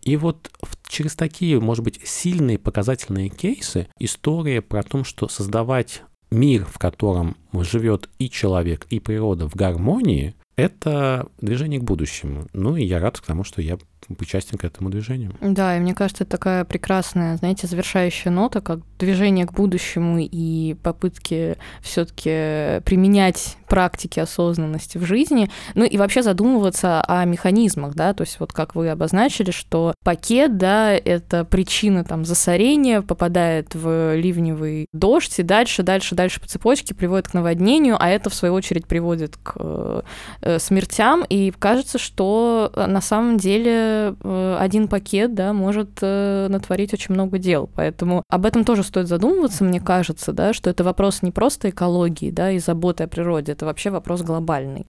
И 0.02 0.16
вот 0.16 0.50
через 0.88 1.14
такие, 1.14 1.60
может 1.60 1.84
быть, 1.84 2.00
сильные 2.04 2.58
показательные 2.58 3.28
кейсы 3.28 3.86
история 3.98 4.62
про 4.62 4.82
то, 4.82 5.04
что 5.04 5.28
создавать 5.28 6.02
мир, 6.30 6.64
в 6.64 6.78
котором 6.78 7.36
живет 7.52 8.08
и 8.18 8.28
человек, 8.28 8.86
и 8.90 9.00
природа 9.00 9.48
в 9.48 9.54
гармонии, 9.54 10.34
это 10.56 11.28
движение 11.40 11.80
к 11.80 11.84
будущему. 11.84 12.46
Ну 12.52 12.76
и 12.76 12.84
я 12.84 12.98
рад 12.98 13.20
к 13.20 13.24
тому, 13.24 13.44
что 13.44 13.60
я 13.60 13.78
причастен 14.14 14.58
этому 14.62 14.90
движению. 14.90 15.32
Да, 15.40 15.76
и 15.76 15.80
мне 15.80 15.94
кажется, 15.94 16.24
это 16.24 16.32
такая 16.32 16.64
прекрасная, 16.64 17.36
знаете, 17.36 17.66
завершающая 17.66 18.30
нота, 18.30 18.60
как 18.60 18.80
движение 18.98 19.46
к 19.46 19.52
будущему 19.52 20.18
и 20.20 20.74
попытки 20.82 21.56
все-таки 21.80 22.80
применять 22.84 23.56
практики 23.68 24.20
осознанности 24.20 24.98
в 24.98 25.04
жизни, 25.04 25.50
ну 25.74 25.84
и 25.84 25.96
вообще 25.98 26.22
задумываться 26.22 27.02
о 27.02 27.24
механизмах, 27.24 27.94
да, 27.94 28.14
то 28.14 28.22
есть 28.22 28.38
вот 28.40 28.52
как 28.52 28.74
вы 28.74 28.88
обозначили, 28.88 29.50
что 29.50 29.94
пакет, 30.04 30.56
да, 30.56 30.92
это 30.92 31.44
причина 31.44 32.04
там 32.04 32.24
засорения, 32.24 33.02
попадает 33.02 33.74
в 33.74 34.14
ливневый 34.14 34.86
дождь 34.92 35.38
и 35.38 35.42
дальше, 35.42 35.82
дальше, 35.82 36.14
дальше 36.14 36.40
по 36.40 36.46
цепочке 36.46 36.94
приводит 36.94 37.28
к 37.28 37.34
наводнению, 37.34 37.96
а 37.98 38.08
это 38.08 38.30
в 38.30 38.34
свою 38.34 38.54
очередь 38.54 38.86
приводит 38.86 39.36
к 39.36 40.04
э, 40.42 40.58
смертям, 40.58 41.24
и 41.28 41.52
кажется, 41.58 41.98
что 41.98 42.72
на 42.76 43.00
самом 43.00 43.36
деле 43.36 43.95
э, 44.22 44.56
один 44.58 44.88
пакет, 44.88 45.34
да, 45.34 45.52
может 45.52 45.98
э, 46.02 46.46
натворить 46.48 46.94
очень 46.94 47.14
много 47.14 47.38
дел, 47.38 47.68
поэтому 47.74 48.22
об 48.28 48.46
этом 48.46 48.64
тоже 48.64 48.82
стоит 48.82 49.08
задумываться, 49.08 49.64
мне 49.64 49.80
кажется, 49.80 50.32
да, 50.32 50.52
что 50.52 50.70
это 50.70 50.84
вопрос 50.84 51.22
не 51.22 51.30
просто 51.30 51.70
экологии, 51.70 52.30
да, 52.30 52.50
и 52.50 52.58
заботы 52.58 53.04
о 53.04 53.08
природе, 53.08 53.52
это 53.52 53.66
вообще 53.66 53.90
вопрос 53.90 54.22
глобальный. 54.22 54.86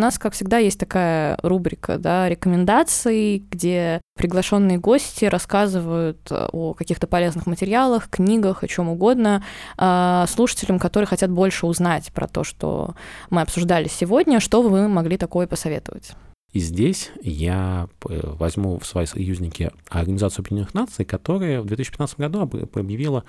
Нас, 0.00 0.18
как 0.18 0.32
всегда, 0.32 0.58
есть 0.58 0.78
такая 0.78 1.38
рубрика, 1.42 1.98
да, 1.98 2.28
рекомендаций, 2.28 3.44
где 3.50 4.00
приглашенные 4.16 4.78
гости 4.78 5.24
рассказывают 5.24 6.30
о 6.30 6.74
каких-то 6.74 7.06
полезных 7.06 7.46
материалах, 7.46 8.08
книгах, 8.10 8.62
о 8.62 8.68
чем 8.68 8.88
угодно, 8.88 9.44
а, 9.76 10.26
слушателям, 10.26 10.78
которые 10.78 11.06
хотят 11.06 11.30
больше 11.30 11.66
узнать 11.66 12.12
про 12.12 12.26
то, 12.26 12.44
что 12.44 12.94
мы 13.30 13.42
обсуждали 13.42 13.88
сегодня, 13.88 14.40
что 14.40 14.62
вы 14.62 14.88
могли 14.88 15.16
такое 15.16 15.46
посоветовать. 15.46 16.12
И 16.52 16.58
здесь 16.58 17.12
я 17.22 17.88
э, 18.08 18.20
возьму 18.22 18.78
в 18.80 18.86
свои 18.86 19.06
союзники 19.06 19.70
Организацию 19.88 20.42
Объединенных 20.42 20.74
Наций, 20.74 21.04
которая 21.04 21.60
в 21.60 21.66
2015 21.66 22.18
году 22.18 22.40
объявила 22.40 23.24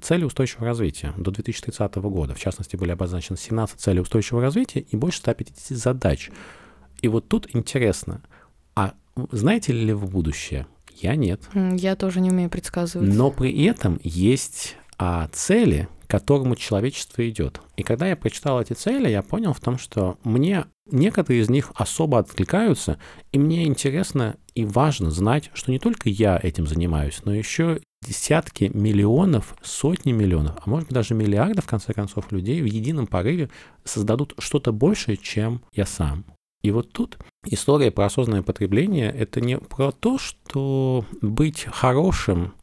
цели 0.00 0.24
устойчивого 0.24 0.66
развития 0.66 1.12
до 1.16 1.30
2030 1.30 1.96
года. 1.96 2.34
В 2.34 2.40
частности, 2.40 2.76
были 2.76 2.90
обозначены 2.90 3.36
17 3.36 3.80
целей 3.80 4.00
устойчивого 4.00 4.42
развития 4.42 4.80
и 4.80 4.96
больше 4.96 5.18
150 5.18 5.76
задач. 5.76 6.30
И 7.02 7.08
вот 7.08 7.28
тут 7.28 7.54
интересно, 7.54 8.22
а 8.74 8.94
знаете 9.30 9.72
ли 9.72 9.92
вы 9.92 10.06
будущее? 10.06 10.66
Я 10.96 11.16
нет. 11.16 11.42
Я 11.54 11.96
тоже 11.96 12.20
не 12.20 12.30
умею 12.30 12.50
предсказывать. 12.50 13.08
Но 13.08 13.30
при 13.30 13.64
этом 13.64 14.00
есть 14.02 14.76
а, 14.98 15.28
цели, 15.32 15.88
к 16.06 16.10
которому 16.10 16.56
человечество 16.56 17.28
идет. 17.28 17.60
И 17.76 17.82
когда 17.82 18.06
я 18.08 18.16
прочитал 18.16 18.60
эти 18.60 18.72
цели, 18.72 19.08
я 19.08 19.22
понял 19.22 19.52
в 19.52 19.60
том, 19.60 19.78
что 19.78 20.18
мне 20.24 20.64
некоторые 20.90 21.42
из 21.42 21.50
них 21.50 21.72
особо 21.74 22.18
откликаются, 22.18 22.98
и 23.32 23.38
мне 23.38 23.66
интересно 23.66 24.36
и 24.54 24.64
важно 24.64 25.10
знать, 25.10 25.50
что 25.54 25.70
не 25.70 25.78
только 25.78 26.08
я 26.08 26.38
этим 26.42 26.66
занимаюсь, 26.66 27.20
но 27.24 27.34
еще 27.34 27.80
десятки 28.06 28.70
миллионов, 28.72 29.56
сотни 29.62 30.12
миллионов, 30.12 30.56
а 30.64 30.70
может 30.70 30.88
быть 30.88 30.94
даже 30.94 31.14
миллиардов, 31.14 31.64
в 31.64 31.68
конце 31.68 31.92
концов, 31.92 32.30
людей 32.32 32.62
в 32.62 32.66
едином 32.66 33.06
порыве 33.06 33.50
создадут 33.84 34.34
что-то 34.38 34.72
большее, 34.72 35.16
чем 35.16 35.62
я 35.72 35.86
сам. 35.86 36.24
И 36.62 36.70
вот 36.70 36.92
тут 36.92 37.18
история 37.46 37.90
про 37.90 38.06
осознанное 38.06 38.42
потребление— 38.42 39.10
это 39.16 39.40
не 39.40 39.58
про 39.58 39.92
то, 39.92 40.18
что 40.18 41.04
быть 41.20 41.64
хорошим 41.64 42.54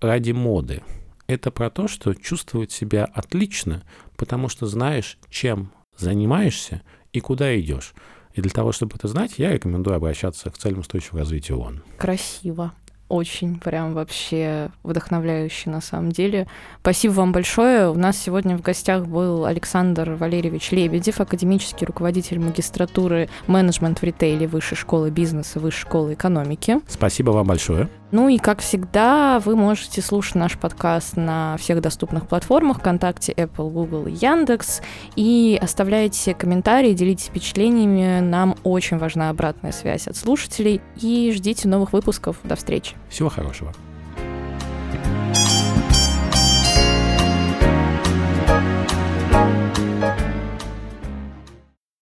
ради 0.00 0.32
моды— 0.32 0.82
это 1.28 1.50
про 1.50 1.70
то, 1.70 1.88
что 1.88 2.14
чувствовать 2.14 2.72
себя 2.72 3.04
отлично, 3.04 3.84
потому 4.16 4.48
что 4.48 4.66
знаешь, 4.66 5.18
чем 5.30 5.72
занимаешься 5.96 6.82
и 7.12 7.20
куда 7.20 7.58
идешь. 7.58 7.94
И 8.34 8.40
для 8.40 8.50
того, 8.50 8.72
чтобы 8.72 8.96
это 8.96 9.08
знать, 9.08 9.34
я 9.38 9.52
рекомендую 9.52 9.96
обращаться 9.96 10.50
к 10.50 10.58
целям 10.58 10.80
устойчивого 10.80 11.20
развития 11.20 11.54
ООН. 11.54 11.82
Красиво 11.98 12.72
очень 13.08 13.58
прям 13.58 13.94
вообще 13.94 14.70
вдохновляющий 14.82 15.70
на 15.70 15.80
самом 15.80 16.12
деле. 16.12 16.46
Спасибо 16.80 17.12
вам 17.12 17.32
большое. 17.32 17.90
У 17.90 17.94
нас 17.94 18.18
сегодня 18.18 18.56
в 18.56 18.60
гостях 18.60 19.06
был 19.06 19.44
Александр 19.44 20.12
Валерьевич 20.12 20.70
Лебедев, 20.72 21.20
академический 21.20 21.86
руководитель 21.86 22.38
магистратуры 22.38 23.28
менеджмент 23.46 24.00
в 24.00 24.02
ритейле 24.02 24.46
Высшей 24.46 24.76
школы 24.76 25.10
бизнеса, 25.10 25.58
Высшей 25.58 25.82
школы 25.82 26.14
экономики. 26.14 26.80
Спасибо 26.86 27.30
вам 27.30 27.46
большое. 27.46 27.88
Ну 28.10 28.28
и, 28.28 28.38
как 28.38 28.60
всегда, 28.60 29.38
вы 29.38 29.54
можете 29.54 30.00
слушать 30.00 30.36
наш 30.36 30.58
подкаст 30.58 31.16
на 31.16 31.56
всех 31.58 31.80
доступных 31.82 32.26
платформах 32.26 32.78
ВКонтакте, 32.78 33.32
Apple, 33.32 33.70
Google 33.70 34.06
и 34.06 34.12
Яндекс. 34.12 34.80
И 35.14 35.58
оставляйте 35.60 36.34
комментарии, 36.34 36.94
делитесь 36.94 37.26
впечатлениями. 37.26 38.20
Нам 38.20 38.56
очень 38.64 38.96
важна 38.98 39.28
обратная 39.28 39.72
связь 39.72 40.08
от 40.08 40.16
слушателей. 40.16 40.80
И 41.00 41.32
ждите 41.36 41.68
новых 41.68 41.92
выпусков. 41.92 42.36
До 42.44 42.56
встречи. 42.56 42.96
Всего 43.10 43.28
хорошего. 43.28 43.74